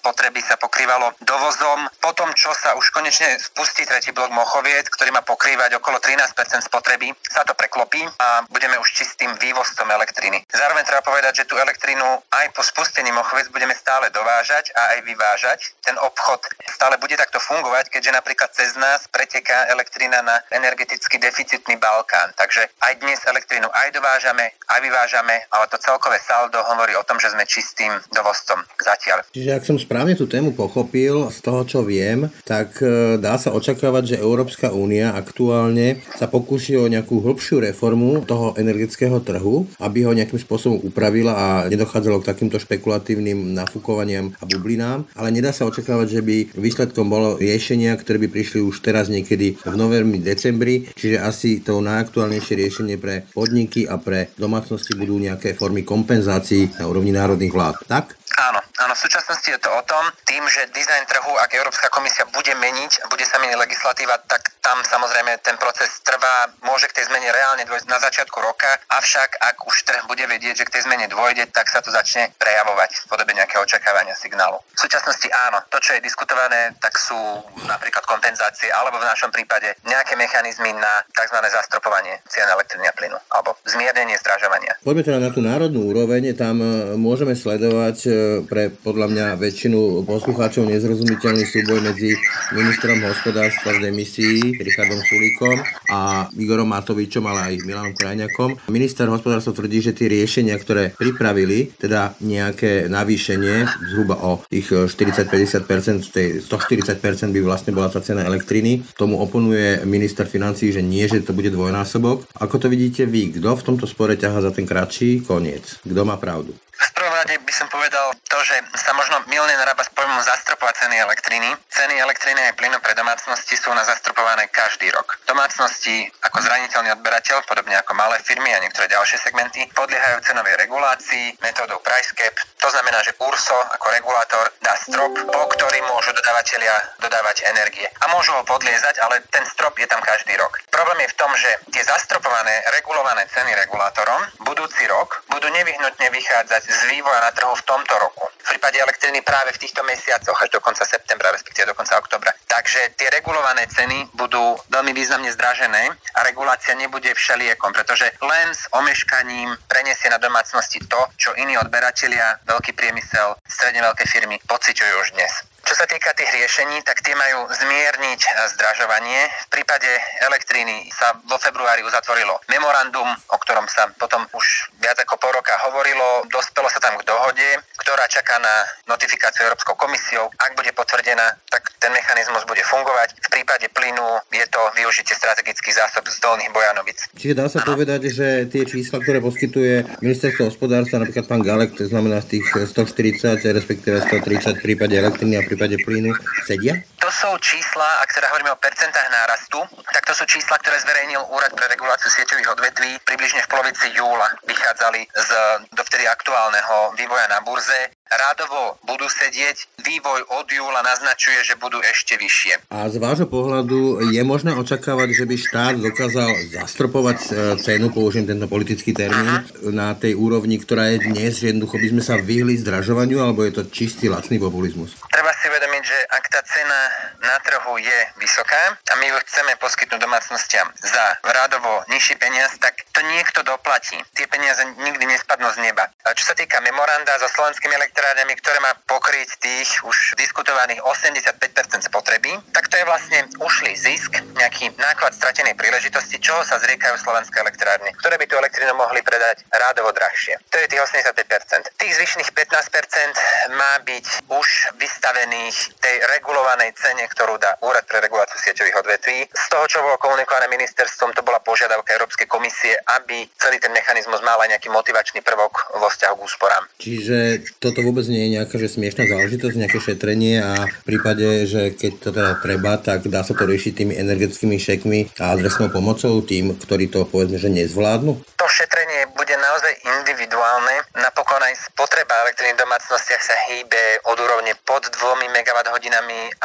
spotreby 0.00 0.40
sa 0.40 0.56
pokrývalo 0.56 1.12
dovozom. 1.20 1.84
Potom, 2.00 2.32
čo 2.32 2.48
sa 2.56 2.72
už 2.80 2.88
konečne 2.96 3.36
spustí 3.36 3.84
tretí 3.84 4.08
blok 4.16 4.32
Mochoviec, 4.32 4.88
ktorý 4.88 5.12
má 5.12 5.20
pokrývať 5.20 5.76
okolo 5.76 6.00
13% 6.00 6.32
spotreby, 6.64 7.12
sa 7.28 7.44
to 7.44 7.52
preklopí 7.52 8.00
a 8.00 8.48
budeme 8.48 8.80
už 8.80 8.88
čistým 8.96 9.36
vývozcom 9.50 9.90
elektriny. 9.90 10.46
Zároveň 10.46 10.86
treba 10.86 11.02
povedať, 11.02 11.42
že 11.42 11.48
tú 11.50 11.58
elektrínu 11.58 12.06
aj 12.30 12.46
po 12.54 12.62
spustení 12.62 13.10
Mochoviec 13.10 13.50
budeme 13.50 13.74
stále 13.74 14.06
dovážať 14.14 14.70
a 14.78 14.94
aj 14.94 14.98
vyvážať. 15.02 15.58
Ten 15.82 15.98
obchod 15.98 16.46
stále 16.70 16.94
bude 17.02 17.18
takto 17.18 17.42
fungovať, 17.42 17.90
keďže 17.90 18.14
napríklad 18.14 18.54
cez 18.54 18.78
nás 18.78 19.10
preteká 19.10 19.66
elektrina 19.74 20.22
na 20.22 20.38
energeticky 20.54 21.18
deficitný 21.18 21.74
Balkán. 21.82 22.30
Takže 22.38 22.70
aj 22.78 22.92
dnes 23.02 23.18
elektrínu 23.26 23.66
aj 23.66 23.90
dovážame, 23.90 24.54
aj 24.70 24.78
vyvážame, 24.78 25.34
ale 25.50 25.66
to 25.66 25.82
celkové 25.82 26.22
saldo 26.22 26.62
hovorí 26.70 26.94
o 26.94 27.02
tom, 27.02 27.18
že 27.18 27.34
sme 27.34 27.42
čistým 27.42 27.90
dovozcom 28.14 28.62
zatiaľ. 28.78 29.26
Čiže 29.34 29.50
ak 29.58 29.66
som 29.66 29.76
správne 29.80 30.14
tú 30.14 30.30
tému 30.30 30.54
pochopil, 30.54 31.32
z 31.32 31.38
toho, 31.40 31.66
čo 31.66 31.80
viem, 31.82 32.28
tak 32.46 32.78
e, 32.84 33.16
dá 33.16 33.40
sa 33.40 33.50
očakávať, 33.50 34.14
že 34.14 34.22
Európska 34.22 34.70
únia 34.70 35.16
aktuálne 35.16 36.04
sa 36.14 36.28
pokúsi 36.28 36.76
o 36.76 36.86
nejakú 36.86 37.24
hĺbšiu 37.24 37.64
reformu 37.64 38.22
toho 38.28 38.52
energetického 38.60 39.18
trhu, 39.24 39.39
aby 39.80 40.04
ho 40.04 40.12
nejakým 40.12 40.36
spôsobom 40.36 40.78
upravila 40.84 41.32
a 41.32 41.46
nedochádzalo 41.72 42.20
k 42.20 42.28
takýmto 42.28 42.60
špekulatívnym 42.60 43.56
nafúkovaniam 43.56 44.36
a 44.38 44.44
bublinám, 44.44 45.08
ale 45.16 45.32
nedá 45.32 45.50
sa 45.50 45.64
očakávať, 45.64 46.20
že 46.20 46.22
by 46.22 46.36
výsledkom 46.54 47.08
bolo 47.08 47.40
riešenia, 47.40 47.96
ktoré 47.96 48.20
by 48.20 48.28
prišli 48.28 48.60
už 48.60 48.84
teraz 48.84 49.08
niekedy 49.08 49.56
v 49.56 49.74
novembri, 49.76 50.20
decembri, 50.20 50.74
čiže 50.92 51.16
asi 51.18 51.64
to 51.64 51.80
najaktuálnejšie 51.80 52.54
riešenie 52.60 52.96
pre 53.00 53.24
podniky 53.32 53.88
a 53.88 53.96
pre 53.96 54.30
domácnosti 54.36 54.92
budú 54.94 55.16
nejaké 55.16 55.56
formy 55.56 55.82
kompenzácií 55.82 56.70
na 56.76 56.86
úrovni 56.86 57.10
národných 57.10 57.52
vlád. 57.52 57.76
Tak? 57.88 58.20
Áno, 58.38 58.60
áno, 58.90 58.98
v 58.98 59.06
súčasnosti 59.06 59.46
je 59.46 59.62
to 59.62 59.70
o 59.70 59.82
tom, 59.86 60.02
tým, 60.26 60.42
že 60.50 60.66
dizajn 60.74 61.06
trhu, 61.06 61.30
ak 61.38 61.54
Európska 61.54 61.86
komisia 61.94 62.26
bude 62.34 62.50
meniť 62.58 63.06
bude 63.06 63.22
sa 63.22 63.38
meniť 63.38 63.54
legislatíva, 63.54 64.18
tak 64.26 64.50
tam 64.58 64.82
samozrejme 64.82 65.38
ten 65.46 65.54
proces 65.58 66.02
trvá, 66.02 66.50
môže 66.66 66.90
k 66.90 66.98
tej 66.98 67.06
zmene 67.06 67.30
reálne 67.30 67.62
dôjsť 67.66 67.86
na 67.86 68.02
začiatku 68.02 68.38
roka, 68.42 68.66
avšak 68.90 69.38
ak 69.38 69.62
už 69.62 69.76
trh 69.86 70.02
bude 70.10 70.26
vedieť, 70.26 70.62
že 70.62 70.66
k 70.66 70.74
tej 70.74 70.82
zmene 70.90 71.06
dôjde, 71.06 71.46
tak 71.54 71.70
sa 71.70 71.78
to 71.78 71.94
začne 71.94 72.34
prejavovať 72.38 72.90
v 72.90 73.04
podobe 73.06 73.30
nejakého 73.36 73.62
očakávania 73.62 74.18
signálu. 74.18 74.58
V 74.74 74.80
súčasnosti 74.88 75.28
áno, 75.50 75.62
to, 75.70 75.78
čo 75.78 75.94
je 75.98 76.06
diskutované, 76.06 76.74
tak 76.82 76.98
sú 76.98 77.18
napríklad 77.66 78.02
kompenzácie, 78.06 78.72
alebo 78.74 78.98
v 78.98 79.06
našom 79.06 79.30
prípade 79.30 79.74
nejaké 79.86 80.18
mechanizmy 80.18 80.74
na 80.74 81.06
tzv. 81.14 81.36
zastropovanie 81.46 82.18
cien 82.26 82.48
elektriny 82.50 82.90
a 82.90 82.94
plynu, 82.94 83.18
alebo 83.30 83.54
zmiernenie 83.66 84.18
zdražovania. 84.18 84.74
Poďme 84.80 85.06
teda 85.06 85.18
na 85.20 85.30
tú 85.30 85.44
národnú 85.44 85.86
úroveň, 85.90 86.32
tam 86.34 86.62
e, 86.62 86.96
môžeme 86.96 87.36
sledovať 87.36 87.96
e, 88.06 88.10
pre 88.48 88.72
podľa 88.80 89.06
mňa 89.12 89.26
väčšinu 89.36 90.08
poslucháčov 90.08 90.64
nezrozumiteľný 90.64 91.44
súboj 91.44 91.84
medzi 91.84 92.16
ministrom 92.56 92.96
hospodárstva 93.04 93.76
z 93.76 93.78
demisí 93.84 94.56
Richardom 94.56 95.00
Sulíkom 95.04 95.60
a 95.92 96.28
Igorom 96.34 96.72
Matovičom, 96.72 97.24
ale 97.28 97.40
aj 97.52 97.54
Milanom 97.68 97.92
Krajňakom. 97.92 98.72
Minister 98.72 99.06
hospodárstva 99.12 99.52
tvrdí, 99.52 99.84
že 99.84 99.92
tie 99.92 100.08
riešenia, 100.08 100.56
ktoré 100.56 100.96
pripravili, 100.96 101.76
teda 101.76 102.16
nejaké 102.24 102.88
navýšenie 102.88 103.68
zhruba 103.92 104.16
o 104.20 104.40
tých 104.48 104.72
40-50%, 104.88 106.40
z 106.40 106.46
toho 106.48 106.60
40% 106.60 107.36
by 107.36 107.40
vlastne 107.44 107.76
bola 107.76 107.92
tá 107.92 108.00
cena 108.00 108.24
elektriny. 108.24 108.82
Tomu 108.96 109.20
oponuje 109.20 109.84
minister 109.84 110.24
financí, 110.24 110.72
že 110.72 110.80
nie, 110.80 111.04
že 111.04 111.20
to 111.20 111.36
bude 111.36 111.52
dvojnásobok. 111.52 112.24
Ako 112.40 112.56
to 112.56 112.66
vidíte 112.72 113.04
vy? 113.04 113.36
Kto 113.36 113.56
v 113.56 113.66
tomto 113.66 113.84
spore 113.84 114.16
ťaha 114.16 114.40
za 114.40 114.50
ten 114.50 114.64
kratší 114.64 115.24
koniec? 115.24 115.84
Kto 115.84 116.02
má 116.08 116.16
pravdu? 116.16 116.56
V 116.80 116.90
prvom 116.96 117.12
rade 117.12 117.36
by 117.44 117.52
som 117.52 117.68
povedal 117.68 118.16
že 118.44 118.56
sa 118.76 118.92
možno 118.92 119.22
milne 119.26 119.54
narába 119.56 119.84
s 119.84 119.90
pojmom 119.92 120.20
zastropovať 120.22 120.86
ceny 120.86 120.96
elektriny. 121.00 121.48
Ceny 121.70 121.94
elektriny 122.00 122.40
aj 122.50 122.56
plynu 122.56 122.78
pre 122.80 122.94
domácnosti 122.96 123.54
sú 123.56 123.72
na 123.72 123.84
zastropované 123.84 124.48
každý 124.48 124.90
rok. 124.92 125.18
Domácnosti 125.26 126.08
ako 126.24 126.38
zraniteľný 126.40 126.90
odberateľ, 127.00 127.44
podobne 127.44 127.76
ako 127.78 127.92
malé 127.94 128.18
firmy 128.24 128.52
a 128.54 128.62
niektoré 128.62 128.88
ďalšie 128.88 129.20
segmenty, 129.20 129.66
podliehajú 129.76 130.24
cenovej 130.24 130.56
regulácii 130.60 131.38
metódou 131.44 131.78
price 131.84 132.12
cap. 132.16 132.34
To 132.60 132.68
znamená, 132.70 133.00
že 133.04 133.16
URSO 133.18 133.58
ako 133.76 133.86
regulátor 133.92 134.44
dá 134.60 134.74
strop, 134.78 135.12
po 135.16 135.42
ktorý 135.56 135.78
môžu 135.90 136.12
dodávateľia 136.12 136.74
dodávať 137.00 137.48
energie. 137.50 137.88
A 138.00 138.12
môžu 138.12 138.32
ho 138.36 138.42
podliezať, 138.44 139.00
ale 139.04 139.24
ten 139.32 139.44
strop 139.48 139.76
je 139.76 139.88
tam 139.90 140.00
každý 140.00 140.36
rok. 140.38 140.60
Problém 140.70 141.04
je 141.04 141.12
v 141.12 141.18
tom, 141.18 141.30
že 141.36 141.50
tie 141.74 141.82
zastropované, 141.84 142.62
regulované 142.78 143.26
ceny 143.34 143.52
regulátorom 143.52 144.22
budúci 144.46 144.86
rok 144.86 145.24
budú 145.28 145.48
nevyhnutne 145.50 146.08
vychádzať 146.10 146.62
z 146.70 146.80
vývoja 146.94 147.20
na 147.20 147.30
trhu 147.34 147.52
v 147.52 147.66
tomto 147.66 147.94
roku. 147.98 148.29
V 148.40 148.56
prípade 148.56 148.80
elektriny 148.80 149.20
práve 149.22 149.52
v 149.54 149.60
týchto 149.60 149.84
mesiacoch 149.84 150.36
až 150.40 150.50
do 150.50 150.60
konca 150.60 150.84
septembra, 150.84 151.30
respektíve 151.30 151.70
do 151.70 151.76
konca 151.76 151.98
oktobra. 152.00 152.32
Takže 152.48 152.96
tie 152.96 153.08
regulované 153.12 153.68
ceny 153.68 154.10
budú 154.16 154.56
veľmi 154.72 154.92
významne 154.96 155.30
zdražené 155.30 155.92
a 156.16 156.20
regulácia 156.26 156.74
nebude 156.74 157.12
všeliekom, 157.14 157.70
pretože 157.72 158.10
len 158.20 158.48
s 158.50 158.66
omeškaním 158.74 159.54
preniesie 159.68 160.10
na 160.10 160.18
domácnosti 160.18 160.80
to, 160.88 161.00
čo 161.16 161.36
iní 161.38 161.54
odberatelia, 161.60 162.40
veľký 162.48 162.72
priemysel, 162.74 163.36
stredne 163.46 163.84
veľké 163.86 164.04
firmy 164.08 164.40
pociťujú 164.48 164.94
už 165.04 165.08
dnes. 165.14 165.32
Čo 165.64 165.74
sa 165.76 165.86
týka 165.86 166.10
tých 166.16 166.30
riešení, 166.32 166.82
tak 166.82 167.04
tie 167.04 167.14
majú 167.14 167.46
zmierniť 167.50 168.20
zdražovanie. 168.56 169.28
V 169.50 169.60
prípade 169.60 169.88
elektriny 170.24 170.88
sa 170.90 171.14
vo 171.28 171.36
februári 171.36 171.84
uzatvorilo 171.84 172.40
memorandum, 172.50 173.06
o 173.06 173.36
ktorom 173.38 173.66
sa 173.70 173.88
potom 173.96 174.24
už 174.32 174.72
viac 174.80 174.98
ako 175.00 175.20
po 175.20 175.28
roka 175.30 175.54
hovorilo. 175.68 176.26
Dospelo 176.32 176.66
sa 176.72 176.80
tam 176.82 176.96
k 176.98 177.06
dohode, 177.06 177.48
ktorá 177.80 178.04
čaká 178.08 178.40
na 178.40 178.66
notifikáciu 178.88 179.46
Európskou 179.46 179.76
komisiou. 179.76 180.32
Ak 180.40 180.56
bude 180.56 180.72
potvrdená, 180.72 181.38
tak 181.48 181.70
ten 181.80 181.92
mechanizmus 181.92 182.44
bude 182.44 182.60
fungovať. 182.64 183.16
V 183.20 183.28
prípade 183.32 183.66
plynu 183.72 184.06
je 184.32 184.46
to 184.52 184.60
využitie 184.76 185.16
strategických 185.16 185.74
zásob 185.76 186.04
z 186.08 186.16
dolných 186.20 186.52
Bojanovic. 186.52 186.98
Čiže 187.16 187.34
dá 187.36 187.46
sa 187.48 187.64
ano. 187.64 187.72
povedať, 187.72 188.12
že 188.12 188.26
tie 188.52 188.64
čísla, 188.68 189.00
ktoré 189.00 189.18
poskytuje 189.24 190.02
ministerstvo 190.04 190.52
hospodárstva, 190.52 191.02
napríklad 191.02 191.26
pán 191.26 191.42
Galek, 191.44 191.76
to 191.76 191.88
znamená 191.88 192.20
z 192.24 192.38
tých 192.38 192.46
140, 192.68 193.40
respektíve 193.42 193.96
130 194.02 194.60
v 194.60 194.62
prípade 194.62 194.94
elektriny 194.96 195.40
a 195.40 195.46
prípade 195.50 195.76
plynu 195.82 196.14
sedia? 196.46 196.78
To 197.02 197.10
sú 197.10 197.30
čísla, 197.42 198.06
ak 198.06 198.14
teda 198.14 198.30
hovoríme 198.30 198.54
o 198.54 198.62
percentách 198.62 199.08
nárastu, 199.10 199.58
tak 199.90 200.06
to 200.06 200.14
sú 200.14 200.24
čísla, 200.30 200.56
ktoré 200.62 200.78
zverejnil 200.78 201.26
Úrad 201.26 201.50
pre 201.58 201.66
reguláciu 201.66 202.06
sieťových 202.12 202.54
odvetví 202.54 202.90
približne 203.02 203.42
v 203.44 203.50
polovici 203.50 203.90
júla. 203.90 204.30
Vychádzali 204.46 205.00
z 205.10 205.30
dovtedy 205.74 206.06
aktuálneho 206.06 206.94
vývoja 206.94 207.26
na 207.26 207.42
burze 207.42 207.99
rádovo 208.10 208.76
budú 208.84 209.06
sedieť. 209.06 209.80
Vývoj 209.80 210.20
od 210.34 210.46
júla 210.50 210.82
naznačuje, 210.82 211.40
že 211.46 211.54
budú 211.56 211.78
ešte 211.80 212.18
vyššie. 212.18 212.74
A 212.74 212.90
z 212.90 212.96
vášho 212.98 213.30
pohľadu 213.30 214.10
je 214.10 214.22
možné 214.26 214.52
očakávať, 214.54 215.14
že 215.14 215.24
by 215.24 215.36
štát 215.38 215.74
dokázal 215.78 216.30
zastropovať 216.52 217.18
e, 217.22 217.28
cenu, 217.62 217.88
použijem 217.94 218.26
tento 218.26 218.46
politický 218.50 218.92
termín, 218.92 219.40
Aha. 219.40 219.46
na 219.70 219.94
tej 219.94 220.18
úrovni, 220.18 220.58
ktorá 220.58 220.92
je 220.94 221.06
dnes, 221.06 221.38
že 221.38 221.54
jednoducho 221.54 221.78
by 221.78 221.88
sme 221.96 222.02
sa 222.02 222.14
vyhli 222.18 222.58
zdražovaniu, 222.60 223.22
alebo 223.22 223.46
je 223.46 223.56
to 223.56 223.62
čistý 223.70 224.10
lacný 224.10 224.36
populizmus? 224.42 224.98
Treba 225.08 225.32
si 225.40 225.48
uvedomiť, 225.48 225.82
že 225.82 225.98
ak 226.10 226.24
tá 226.28 226.40
cena 226.44 226.80
na 227.24 227.36
trhu 227.40 227.74
je 227.80 227.98
vysoká 228.20 228.76
a 228.76 228.92
my 228.98 229.06
ju 229.08 229.16
chceme 229.24 229.52
poskytnúť 229.62 230.00
domácnostiam 230.00 230.66
za 230.82 231.04
rádovo 231.24 231.84
nižší 231.88 232.18
peniaz, 232.20 232.56
tak 232.60 232.84
to 232.92 233.00
niekto 233.06 233.40
doplatí. 233.46 233.96
Tie 234.12 234.26
peniaze 234.28 234.60
nikdy 234.76 235.04
nespadnú 235.08 235.48
z 235.56 235.64
neba. 235.64 235.88
A 236.04 236.12
čo 236.12 236.28
sa 236.28 236.34
týka 236.36 236.60
memoranda 236.60 237.16
so 237.20 237.28
slovenskými 237.32 237.76
elektrárňami, 238.00 238.32
ktoré 238.40 238.58
má 238.64 238.72
pokryť 238.88 239.28
tých 239.44 239.84
už 239.84 240.16
diskutovaných 240.16 240.80
85% 240.80 241.84
spotreby, 241.84 242.32
tak 242.56 242.72
to 242.72 242.80
je 242.80 242.88
vlastne 242.88 243.28
ušlý 243.36 243.76
zisk, 243.76 244.16
nejaký 244.40 244.72
náklad 244.80 245.12
stratenej 245.12 245.52
príležitosti, 245.52 246.16
čoho 246.16 246.40
sa 246.48 246.56
zriekajú 246.64 246.96
slovenské 246.96 247.44
elektrárne, 247.44 247.92
ktoré 248.00 248.16
by 248.16 248.24
tú 248.24 248.40
elektrínu 248.40 248.72
mohli 248.72 249.04
predať 249.04 249.44
rádovo 249.52 249.92
drahšie. 249.92 250.40
To 250.48 250.56
je 250.56 250.66
tých 250.72 250.80
85%. 250.80 251.76
Tých 251.76 251.92
zvyšných 252.00 252.30
15% 252.32 253.52
má 253.52 253.84
byť 253.84 254.06
už 254.32 254.48
vystavených 254.80 255.56
tej 255.84 255.96
regulovanej 256.16 256.72
cene, 256.80 257.04
ktorú 257.04 257.36
dá 257.36 257.52
Úrad 257.60 257.84
pre 257.84 258.00
reguláciu 258.00 258.40
sieťových 258.40 258.80
odvetví. 258.80 259.28
Z 259.28 259.46
toho, 259.52 259.68
čo 259.68 259.84
bolo 259.84 260.00
komunikované 260.00 260.48
ministerstvom, 260.48 261.12
to 261.12 261.20
bola 261.20 261.44
požiadavka 261.44 261.92
Európskej 261.92 262.24
komisie, 262.24 262.80
aby 262.96 263.28
celý 263.36 263.60
ten 263.60 263.76
mechanizmus 263.76 264.24
mal 264.24 264.40
aj 264.40 264.56
nejaký 264.56 264.72
motivačný 264.72 265.20
prvok 265.20 265.76
vo 265.76 265.92
vzťahu 265.92 266.14
k 266.16 266.24
úsporám. 266.24 266.64
Čiže 266.80 267.44
toto 267.60 267.89
vôbec 267.90 268.06
nie 268.06 268.30
je 268.30 268.34
nejaká 268.38 268.54
že 268.54 268.78
smiešná 268.78 269.10
záležitosť, 269.10 269.58
nejaké 269.58 269.78
šetrenie 269.82 270.38
a 270.38 270.70
v 270.70 270.84
prípade, 270.86 271.26
že 271.50 271.74
keď 271.74 271.92
to 271.98 272.08
teda 272.14 272.38
treba, 272.38 272.78
tak 272.78 273.10
dá 273.10 273.26
sa 273.26 273.34
to 273.34 273.42
riešiť 273.50 273.72
tými 273.74 273.94
energetickými 273.98 274.54
šekmi 274.54 275.18
a 275.18 275.34
adresnou 275.34 275.74
pomocou 275.74 276.22
tým, 276.22 276.54
ktorí 276.54 276.86
to 276.86 277.02
povedzme, 277.02 277.42
že 277.42 277.50
nezvládnu? 277.50 278.22
To 278.38 278.46
šetrenie 278.46 279.10
bude 279.18 279.34
naozaj 279.34 279.74
individuálne. 279.98 280.86
Napokon 281.02 281.42
aj 281.42 281.66
spotreba 281.66 282.14
elektriny 282.30 282.54
v 282.54 282.62
domácnostiach 282.62 283.22
sa 283.26 283.36
hýbe 283.50 284.06
od 284.06 284.16
úrovne 284.22 284.54
pod 284.62 284.86
2 284.86 284.96
MWh 285.26 285.68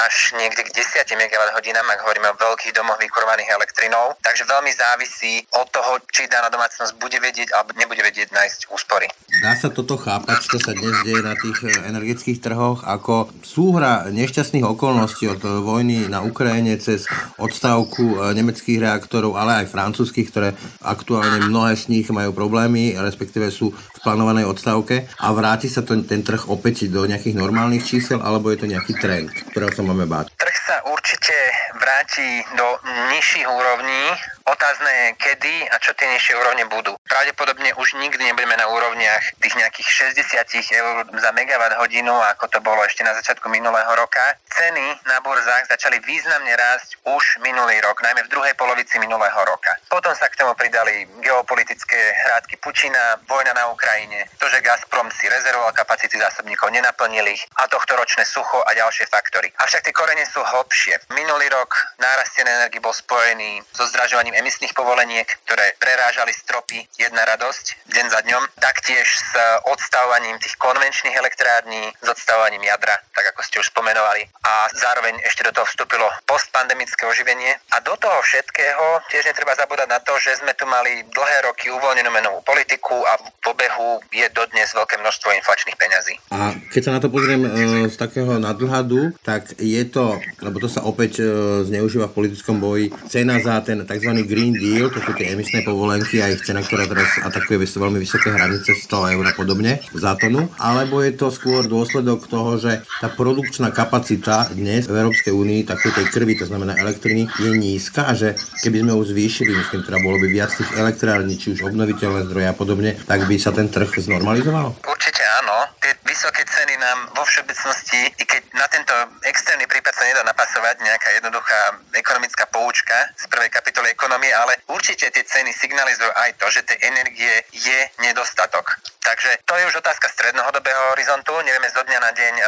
až 0.01 0.15
niekde 0.41 0.65
k 0.65 0.73
10 0.73 1.05
MWh, 1.05 1.62
ak 1.62 1.99
hovoríme 2.01 2.27
o 2.34 2.39
veľkých 2.41 2.73
domoch 2.73 2.97
vykurovaných 2.97 3.53
elektrinou. 3.53 4.17
Takže 4.25 4.49
veľmi 4.49 4.71
závisí 4.73 5.45
od 5.53 5.69
toho, 5.69 6.01
či 6.10 6.25
daná 6.25 6.49
domácnosť 6.49 6.97
bude 6.97 7.21
vedieť 7.21 7.53
alebo 7.53 7.77
nebude 7.77 8.01
vedieť 8.01 8.34
nájsť 8.34 8.73
úspory. 8.73 9.08
Dá 9.45 9.53
sa 9.53 9.69
toto 9.69 9.99
chápať, 9.99 10.47
čo 10.47 10.58
sa 10.58 10.71
dnes 10.71 10.95
deje 11.03 11.21
na 11.21 11.35
tých 11.39 11.60
eh, 11.65 11.71
energetických 11.88 12.43
trhoch, 12.43 12.84
ako 12.84 13.32
súhra 13.39 14.12
nešťastných 14.12 14.67
okolností 14.67 15.32
od 15.32 15.41
vojny 15.63 16.12
na 16.12 16.21
Ukrajine 16.21 16.76
cez 16.78 17.08
odstavku 17.39 18.19
eh, 18.19 18.36
nemeckých 18.36 18.84
reaktorov, 18.84 19.39
ale 19.39 19.63
aj 19.63 19.71
francúzských, 19.71 20.28
ktoré 20.30 20.50
aktuálne 20.84 21.48
mnohé 21.48 21.80
z 21.80 21.88
nich 21.88 22.08
majú 22.12 22.36
problémy, 22.36 23.00
respektíve 23.00 23.48
sú 23.48 23.71
v 23.71 24.00
plánovanej 24.04 24.45
odstavke 24.45 25.08
a 25.24 25.32
vráti 25.32 25.71
sa 25.71 25.80
to, 25.82 25.95
ten 26.04 26.21
trh 26.21 26.52
opäť 26.52 26.91
do 26.91 27.08
nejakých 27.08 27.39
normálnych 27.39 27.88
čísel, 27.88 28.19
alebo 28.19 28.52
je 28.52 28.60
to 28.60 28.67
nejaký 28.67 29.00
trend, 29.00 29.32
ktorého 29.56 29.71
sa 29.71 29.82
máme 29.82 30.04
báť? 30.04 30.35
Sa 30.65 30.82
určite 30.89 31.38
vráti 31.78 32.41
do 32.58 32.65
nižších 33.13 33.45
úrovní. 33.45 34.17
Otázne 34.49 34.89
je, 34.89 35.08
kedy 35.13 35.69
a 35.69 35.78
čo 35.78 35.93
tie 35.93 36.10
nižšie 36.10 36.34
úrovne 36.38 36.65
budú. 36.65 36.97
Pravdepodobne 37.06 37.69
už 37.78 37.97
nikdy 38.01 38.21
nebudeme 38.25 38.58
na 38.58 38.65
úrovniach 38.69 39.38
tých 39.41 39.54
nejakých 39.58 40.13
60 40.25 40.25
eur 40.73 41.06
za 41.21 41.30
megawatt 41.38 41.78
hodinu, 41.78 42.13
ako 42.34 42.49
to 42.49 42.60
bolo 42.65 42.82
ešte 42.82 43.06
na 43.06 43.13
začiatku 43.13 43.45
minulého 43.49 43.89
roka. 43.93 44.38
Ceny 44.58 45.06
na 45.06 45.21
burzách 45.21 45.69
začali 45.69 46.01
významne 46.01 46.54
rásť 46.58 46.97
už 47.10 47.45
minulý 47.45 47.78
rok, 47.86 48.01
najmä 48.01 48.25
v 48.25 48.34
druhej 48.34 48.54
polovici 48.58 48.97
minulého 48.97 49.38
roka. 49.45 49.69
Potom 49.89 50.13
sa 50.17 50.30
k 50.30 50.38
tomu 50.41 50.58
pridali 50.58 51.06
geopolitické 51.21 52.13
hrádky 52.25 52.58
Pučina, 52.58 53.21
vojna 53.30 53.54
na 53.54 53.69
Ukrajine, 53.69 54.30
to, 54.41 54.49
že 54.49 54.65
Gazprom 54.65 55.10
si 55.13 55.30
rezervoval 55.30 55.73
kapacity 55.78 56.17
zásobníkov, 56.17 56.73
nenaplnil 56.73 57.25
ich 57.30 57.45
a 57.62 57.69
tohto 57.69 57.97
ročné 57.97 58.25
sucho 58.25 58.62
a 58.65 58.73
ďalšie 58.73 59.06
faktory. 59.10 59.49
Avšak 59.58 59.89
tie 59.89 59.93
korene 59.93 60.25
sú 60.25 60.45
hlbšie. 60.55 61.11
Minulý 61.11 61.51
rok 61.51 61.75
nárast 61.99 62.35
cien 62.35 62.47
energii 62.47 62.79
bol 62.79 62.95
spojený 62.95 63.59
so 63.75 63.83
zdražovaním 63.91 64.35
emisných 64.39 64.71
povoleniek, 64.71 65.27
ktoré 65.43 65.75
prerážali 65.79 66.31
stropy 66.31 66.87
jedna 66.95 67.27
radosť 67.27 67.91
deň 67.91 68.05
za 68.11 68.19
dňom, 68.23 68.43
taktiež 68.59 69.07
s 69.07 69.31
odstavovaním 69.67 70.39
tých 70.39 70.55
konvenčných 70.55 71.15
elektrární, 71.15 71.91
s 71.99 72.07
odstavovaním 72.07 72.63
jadra, 72.63 72.95
tak 73.11 73.35
ako 73.35 73.41
ste 73.43 73.59
už 73.59 73.71
spomenovali. 73.71 74.27
A 74.47 74.71
zároveň 74.71 75.19
ešte 75.27 75.43
do 75.43 75.51
toho 75.51 75.67
vstúpilo 75.67 76.07
postpandemické 76.29 77.03
oživenie. 77.07 77.57
A 77.75 77.83
do 77.83 77.97
toho 77.99 78.19
všetkého 78.23 79.03
tiež 79.11 79.27
netreba 79.27 79.57
zabúdať 79.57 79.87
na 79.91 79.99
to, 79.99 80.15
že 80.21 80.39
sme 80.39 80.55
tu 80.55 80.63
mali 80.69 81.03
dlhé 81.11 81.37
roky 81.47 81.67
uvoľnenú 81.71 82.09
menovú 82.13 82.39
politiku 82.45 83.03
a 83.03 83.19
v 83.19 83.47
obehu 83.51 83.99
je 84.13 84.25
dodnes 84.31 84.67
veľké 84.69 84.95
množstvo 85.01 85.29
inflačných 85.35 85.77
peňazí. 85.77 86.15
A 86.31 86.55
keď 86.71 86.81
sa 86.81 86.91
na 86.95 86.99
to 87.01 87.11
pozriem 87.11 87.43
e, 87.45 87.89
z 87.89 87.97
takého 87.97 88.37
nadhľadu, 88.39 89.17
tak 89.25 89.55
je 89.57 89.83
to, 89.87 90.19
lebo 90.45 90.62
to 90.62 90.69
sa 90.69 90.86
opäť 90.86 91.19
e, 91.19 91.25
zneužíva 91.65 92.13
v 92.13 92.15
politickom 92.21 92.62
boji, 92.62 92.93
cena 93.10 93.41
za 93.41 93.58
ten 93.65 93.81
tzv. 93.81 94.12
Green 94.29 94.53
Deal, 94.53 94.93
to 94.93 95.01
sú 95.01 95.12
tie 95.17 95.34
emisné 95.34 95.65
povolenky 95.65 96.21
a 96.21 96.29
ich 96.29 96.45
cena, 96.45 96.62
ktorá 96.62 96.86
teraz 96.86 97.10
atakuje 97.25 97.65
veľmi 97.65 97.97
vysoké 97.97 98.29
hranice 98.29 98.77
100 98.77 99.17
eur 99.17 99.25
a 99.25 99.34
podobne 99.34 99.81
za 99.91 100.13
tonu, 100.21 100.47
alebo 100.62 101.01
je 101.01 101.17
to 101.17 101.34
skôr 101.34 101.65
dôsledok 101.65 102.29
toho, 102.29 102.62
že 102.62 102.86
tá 103.01 103.10
produkčná 103.10 103.73
kapacita 103.73 104.47
dnes 104.53 104.86
v 104.86 104.95
Európskej 105.01 105.34
únii 105.34 105.65
takej 105.65 105.91
tej 105.97 106.05
krvi, 106.13 106.38
to 106.38 106.45
znamená 106.45 106.77
elektriny, 106.77 107.25
je 107.41 107.49
nízka 107.51 108.05
a 108.05 108.13
že 108.13 108.38
keby 108.62 108.86
sme 108.86 108.91
ju 108.93 109.03
zvýšili, 109.15 109.51
myslím, 109.55 109.81
teda 109.81 109.97
bolo 110.03 110.21
by 110.21 110.27
viac 110.29 110.51
tých 110.53 110.71
elektrární, 110.77 111.34
či 111.39 111.58
už 111.58 111.65
obnoviteľné 111.65 112.29
zdroje 112.29 112.47
a 112.47 112.55
podobne, 112.55 112.91
tak 113.08 113.25
by 113.25 113.36
sa 113.39 113.49
ten 113.55 113.71
trh 113.71 113.89
znormalizoval? 113.89 114.75
Určite 114.84 115.23
áno. 115.43 115.67
Tie 115.81 115.93
vysoké 116.05 116.43
ceny 116.45 116.74
nám 116.86 117.00
vo 117.17 117.24
všeobecnosti, 117.26 118.13
i 118.21 118.24
keď 118.24 118.41
na 118.54 118.67
tento 118.69 118.93
extrémny 119.26 119.65
prípad 119.65 119.93
sa 119.98 120.06
nedá 120.06 120.21
napasovať 120.21 120.76
nejaká 120.86 121.10
jednoduchá 121.17 121.60
ekonomická 121.98 122.45
poučka 122.54 123.10
z 123.17 123.26
prvej 123.26 123.50
kapitoly 123.50 123.89
ekonomie, 123.89 124.30
ale 124.30 124.62
určite 124.69 125.10
tie 125.10 125.24
ceny 125.26 125.50
signalizujú 125.50 126.12
aj 126.13 126.30
to, 126.38 126.48
že 126.54 126.67
tej 126.69 126.78
energie 126.86 127.34
je 127.52 127.80
nedostatok. 128.06 128.78
Takže 129.06 129.38
to 129.45 129.54
je 129.54 129.67
už 129.69 129.86
otázka 129.86 130.10
strednohodobého 130.10 130.98
horizontu. 130.98 131.38
Nevieme 131.45 131.69
zo 131.69 131.86
dňa 131.86 132.00
na 132.02 132.10
deň 132.10 132.34
e, 132.41 132.45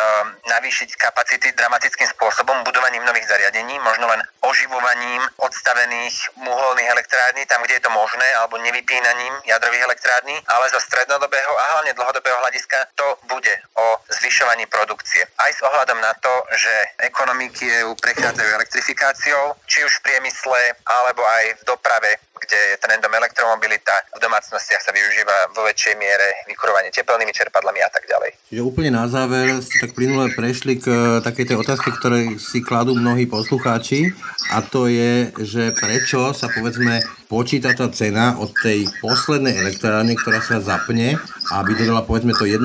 navýšiť 0.58 0.90
kapacity 0.98 1.54
dramatickým 1.54 2.10
spôsobom, 2.18 2.66
budovaním 2.66 3.06
nových 3.06 3.30
zariadení, 3.30 3.78
možno 3.78 4.10
len 4.10 4.26
oživovaním 4.42 5.22
odstavených 5.38 6.34
muholných 6.42 6.90
elektrární, 6.90 7.46
tam, 7.46 7.62
kde 7.62 7.78
je 7.78 7.86
to 7.86 7.94
možné, 7.94 8.26
alebo 8.42 8.58
nevypínaním 8.58 9.34
jadrových 9.46 9.86
elektrární, 9.86 10.34
ale 10.50 10.66
zo 10.74 10.82
strednodobého 10.82 11.54
a 11.54 11.64
hlavne 11.78 11.94
dlhodobého 11.94 12.38
hľadiska 12.42 12.90
to 12.98 13.06
bude 13.30 13.54
o 13.78 14.02
zvyšovaní 14.28 14.68
produkcie. 14.68 15.24
Aj 15.40 15.48
s 15.56 15.64
ohľadom 15.64 16.04
na 16.04 16.12
to, 16.20 16.34
že 16.60 16.74
ekonomiky 17.00 17.64
EU 17.80 17.96
prechádzajú 17.96 18.50
elektrifikáciou, 18.60 19.56
či 19.64 19.88
už 19.88 20.04
v 20.04 20.04
priemysle, 20.04 20.76
alebo 20.84 21.24
aj 21.24 21.56
v 21.56 21.62
doprave, 21.64 22.20
kde 22.40 22.58
je 22.58 22.82
trendom 22.82 23.12
elektromobilita. 23.12 23.94
V 24.16 24.20
domácnostiach 24.24 24.82
sa 24.82 24.92
využíva 24.94 25.52
vo 25.54 25.66
väčšej 25.68 25.94
miere 25.98 26.46
vykurovanie 26.48 26.94
tepelnými 26.94 27.34
čerpadlami 27.34 27.82
a 27.84 27.90
tak 27.92 28.06
ďalej. 28.06 28.32
Čiže 28.48 28.62
úplne 28.64 28.96
na 28.96 29.06
záver 29.12 29.60
ste 29.60 29.84
tak 29.84 29.92
plynule 29.98 30.32
prešli 30.34 30.80
k 30.80 30.86
e, 30.88 30.96
takej 31.26 31.46
tej 31.54 31.58
otázke, 31.60 31.90
ktoré 32.00 32.40
si 32.40 32.64
kladú 32.64 32.96
mnohí 32.96 33.28
poslucháči 33.28 34.16
a 34.56 34.64
to 34.64 34.88
je, 34.88 35.32
že 35.44 35.76
prečo 35.76 36.32
sa 36.32 36.48
povedzme 36.48 37.04
počíta 37.28 37.76
tá 37.76 37.92
cena 37.92 38.40
od 38.40 38.56
tej 38.56 38.88
poslednej 39.04 39.60
elektrárne, 39.60 40.16
ktorá 40.16 40.40
sa 40.40 40.64
zapne 40.64 41.20
a 41.52 41.64
dodala 41.64 42.04
povedzme 42.04 42.36
to 42.36 42.48
1%, 42.48 42.60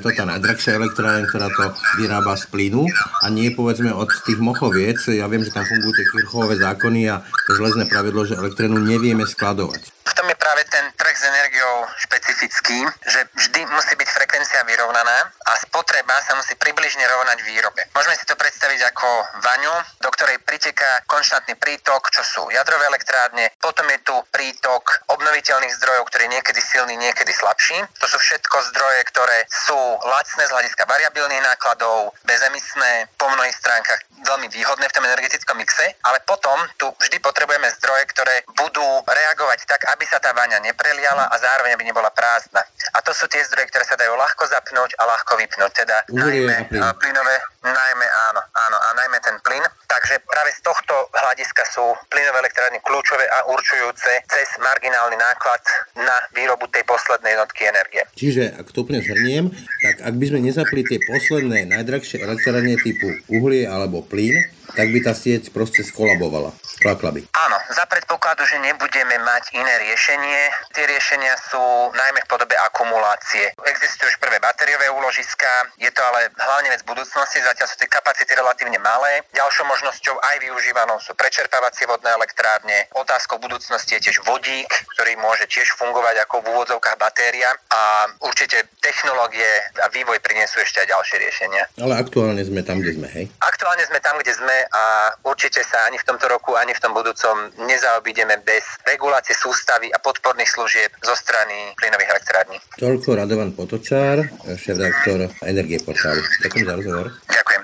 tá 0.00 0.24
najdrahšia 0.24 0.76
elektrárne, 0.76 1.28
ktorá 1.28 1.48
to 1.52 1.72
vyrába 2.00 2.36
z 2.36 2.48
plynu 2.48 2.84
a 3.24 3.26
nie 3.28 3.52
povedzme 3.52 3.92
od 3.92 4.08
tých 4.24 4.40
mochoviec. 4.40 5.00
Ja 5.12 5.28
viem, 5.28 5.44
že 5.44 5.52
tam 5.52 5.68
fungujú 5.68 5.92
tie 5.96 6.08
Kirchhoffové 6.12 6.56
zákony 6.60 7.12
a 7.12 7.20
to 7.20 7.50
železné 7.60 7.84
pravidlo, 7.88 8.24
že 8.24 8.40
elektrínu 8.40 8.80
nevieme 8.80 9.11
skladovať. 9.20 9.82
V 10.08 10.12
tom 10.16 10.26
je 10.31 10.31
práve 10.52 10.68
ten 10.68 10.84
trh 11.00 11.16
s 11.16 11.24
energiou 11.24 11.88
špecifický, 11.96 12.84
že 13.08 13.24
vždy 13.24 13.72
musí 13.72 13.96
byť 13.96 14.04
frekvencia 14.04 14.60
vyrovnaná 14.68 15.32
a 15.48 15.52
spotreba 15.64 16.12
sa 16.28 16.36
musí 16.36 16.52
približne 16.60 17.08
rovnať 17.08 17.40
výrobe. 17.40 17.88
Môžeme 17.96 18.12
si 18.20 18.28
to 18.28 18.36
predstaviť 18.36 18.84
ako 18.92 19.08
vaňu, 19.40 19.72
do 20.04 20.12
ktorej 20.12 20.44
priteká 20.44 21.08
konštantný 21.08 21.56
prítok, 21.56 22.04
čo 22.12 22.20
sú 22.20 22.42
jadrové 22.52 22.84
elektrárne, 22.84 23.48
potom 23.64 23.88
je 23.96 24.04
tu 24.04 24.12
prítok 24.28 24.84
obnoviteľných 25.08 25.72
zdrojov, 25.80 26.04
ktorý 26.12 26.28
je 26.28 26.34
niekedy 26.36 26.60
silný, 26.60 27.00
niekedy 27.00 27.32
slabší. 27.32 27.88
To 28.04 28.06
sú 28.12 28.20
všetko 28.20 28.76
zdroje, 28.76 29.08
ktoré 29.08 29.48
sú 29.48 29.80
lacné 30.04 30.44
z 30.44 30.52
hľadiska 30.52 30.84
variabilných 30.84 31.48
nákladov, 31.48 32.12
bezemisné, 32.28 33.08
po 33.16 33.24
mnohých 33.32 33.56
stránkach 33.56 34.04
veľmi 34.22 34.52
výhodné 34.52 34.86
v 34.86 34.94
tom 34.94 35.04
energetickom 35.08 35.56
mixe, 35.56 35.96
ale 36.04 36.20
potom 36.28 36.60
tu 36.76 36.92
vždy 37.00 37.18
potrebujeme 37.18 37.72
zdroje, 37.80 38.04
ktoré 38.12 38.34
budú 38.54 38.84
reagovať 39.08 39.66
tak, 39.66 39.88
aby 39.90 40.04
sa 40.06 40.20
tá 40.22 40.30
vaňa 40.42 40.51
nepreliala 40.60 41.30
a 41.30 41.34
zároveň 41.38 41.78
aby 41.78 41.88
nebola 41.88 42.12
prázdna. 42.12 42.60
A 42.92 42.98
to 43.00 43.14
sú 43.16 43.30
tie 43.30 43.40
zdroje, 43.48 43.70
ktoré 43.72 43.84
sa 43.88 43.96
dajú 43.96 44.12
ľahko 44.12 44.44
zapnúť 44.50 44.98
a 45.00 45.02
ľahko 45.08 45.32
vypnúť. 45.40 45.72
Teda 45.72 45.96
najmä 46.12 46.68
plynové, 46.98 47.36
najmä 47.64 48.06
áno, 48.32 48.40
áno, 48.42 48.76
a 48.76 48.88
najmä 48.98 49.16
ten 49.24 49.36
plyn. 49.40 49.64
Takže 49.88 50.20
práve 50.24 50.50
z 50.52 50.60
tohto 50.64 51.08
hľadiska 51.14 51.62
sú 51.72 51.84
plynové 52.12 52.44
elektrárne 52.44 52.80
kľúčové 52.84 53.24
a 53.28 53.48
určujúce 53.48 54.10
cez 54.28 54.48
marginálny 54.60 55.16
náklad 55.16 55.62
na 55.96 56.16
výrobu 56.36 56.68
tej 56.68 56.84
poslednej 56.84 57.36
jednotky 57.38 57.68
energie. 57.68 58.02
Čiže, 58.16 58.56
ak 58.58 58.72
to 58.72 58.84
úplne 58.84 59.04
zhrniem, 59.04 59.52
tak 59.84 60.00
ak 60.04 60.14
by 60.16 60.24
sme 60.28 60.40
nezapli 60.44 60.82
tie 60.84 60.98
posledné 61.06 61.68
najdrahšie 61.70 62.24
elektrárne 62.24 62.76
typu 62.80 63.08
uhlie 63.28 63.68
alebo 63.68 64.02
plyn, 64.02 64.34
tak 64.72 64.88
by 64.88 64.98
tá 65.04 65.12
sieť 65.12 65.52
proste 65.52 65.84
skolabovala. 65.84 66.56
Klakla 66.80 67.12
by. 67.12 67.20
Áno, 67.36 67.51
za 67.72 67.84
predpokladu, 67.88 68.44
že 68.44 68.60
nebudeme 68.60 69.16
mať 69.24 69.56
iné 69.56 69.74
riešenie. 69.88 70.40
Tie 70.76 70.84
riešenia 70.84 71.34
sú 71.48 71.60
najmä 71.96 72.20
v 72.24 72.30
podobe 72.30 72.54
akumulácie. 72.68 73.56
Existujú 73.64 74.12
už 74.12 74.16
prvé 74.20 74.36
batériové 74.38 74.92
úložiska, 74.92 75.48
je 75.80 75.88
to 75.90 76.00
ale 76.04 76.28
hlavne 76.36 76.68
vec 76.70 76.84
budúcnosti, 76.84 77.40
zatiaľ 77.40 77.66
sú 77.68 77.76
tie 77.80 77.88
kapacity 77.88 78.32
relatívne 78.36 78.76
malé. 78.78 79.24
Ďalšou 79.32 79.64
možnosťou 79.64 80.14
aj 80.20 80.36
využívanou 80.44 81.00
sú 81.00 81.16
prečerpávacie 81.16 81.88
vodné 81.88 82.12
elektrárne. 82.12 82.92
Otázkou 82.92 83.40
budúcnosti 83.40 83.96
je 83.96 84.12
tiež 84.12 84.20
vodík, 84.28 84.68
ktorý 84.96 85.16
môže 85.16 85.48
tiež 85.48 85.72
fungovať 85.80 86.28
ako 86.28 86.44
v 86.44 86.50
úvodzovkách 86.52 86.96
batéria 87.00 87.50
a 87.72 88.06
určite 88.20 88.68
technológie 88.84 89.48
a 89.80 89.88
vývoj 89.88 90.20
prinesú 90.20 90.60
ešte 90.60 90.84
aj 90.84 90.92
ďalšie 90.92 91.16
riešenia. 91.18 91.64
Ale 91.80 91.96
aktuálne 91.96 92.44
sme 92.44 92.60
tam, 92.60 92.84
kde 92.84 93.00
sme, 93.00 93.08
hej? 93.08 93.24
Aktuálne 93.40 93.84
sme 93.88 93.98
tam, 94.04 94.20
kde 94.20 94.32
sme 94.36 94.56
a 94.68 94.82
určite 95.24 95.64
sa 95.64 95.88
ani 95.88 95.96
v 95.96 96.06
tomto 96.06 96.28
roku, 96.28 96.54
ani 96.58 96.76
v 96.76 96.82
tom 96.82 96.92
budúcom 96.92 97.54
nezaobídeme 97.64 98.40
bez 98.42 98.64
regulácie 98.86 99.34
sústavy 99.34 99.88
a 99.90 99.98
podporných 99.98 100.50
služieb 100.50 100.90
zo 101.02 101.14
strany 101.14 101.74
plynových 101.78 102.10
elektrární. 102.12 102.56
Toľko 102.78 103.08
Radovan 103.18 103.52
Potočár, 103.54 104.26
šéf-redaktor 104.46 105.30
Energie 105.46 105.78
portálu. 105.82 106.22
Ďakujem 106.42 106.64
za 106.66 106.74
rozhovor. 106.78 107.06
Ďakujem. 107.30 107.62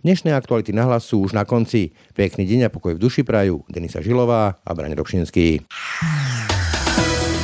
Dnešné 0.00 0.32
aktuality 0.32 0.72
na 0.72 0.88
hlas 0.88 1.04
sú 1.04 1.20
už 1.28 1.36
na 1.36 1.44
konci. 1.44 1.92
Pekný 2.16 2.48
deň 2.48 2.60
a 2.66 2.72
pokoj 2.72 2.96
v 2.96 3.02
duši 3.04 3.20
prajú 3.20 3.68
Denisa 3.68 4.00
Žilová 4.00 4.64
a 4.64 4.70
Braň 4.72 4.96
Robšinský. 4.96 5.60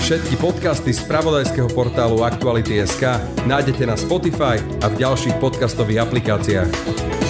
Všetky 0.00 0.38
podcasty 0.40 0.94
z 0.94 1.04
pravodajského 1.04 1.68
portálu 1.74 2.24
Aktuality.sk 2.24 3.20
nájdete 3.44 3.84
na 3.84 3.98
Spotify 3.98 4.56
a 4.80 4.86
v 4.88 5.02
ďalších 5.02 5.36
podcastových 5.36 6.06
aplikáciách. 6.06 7.25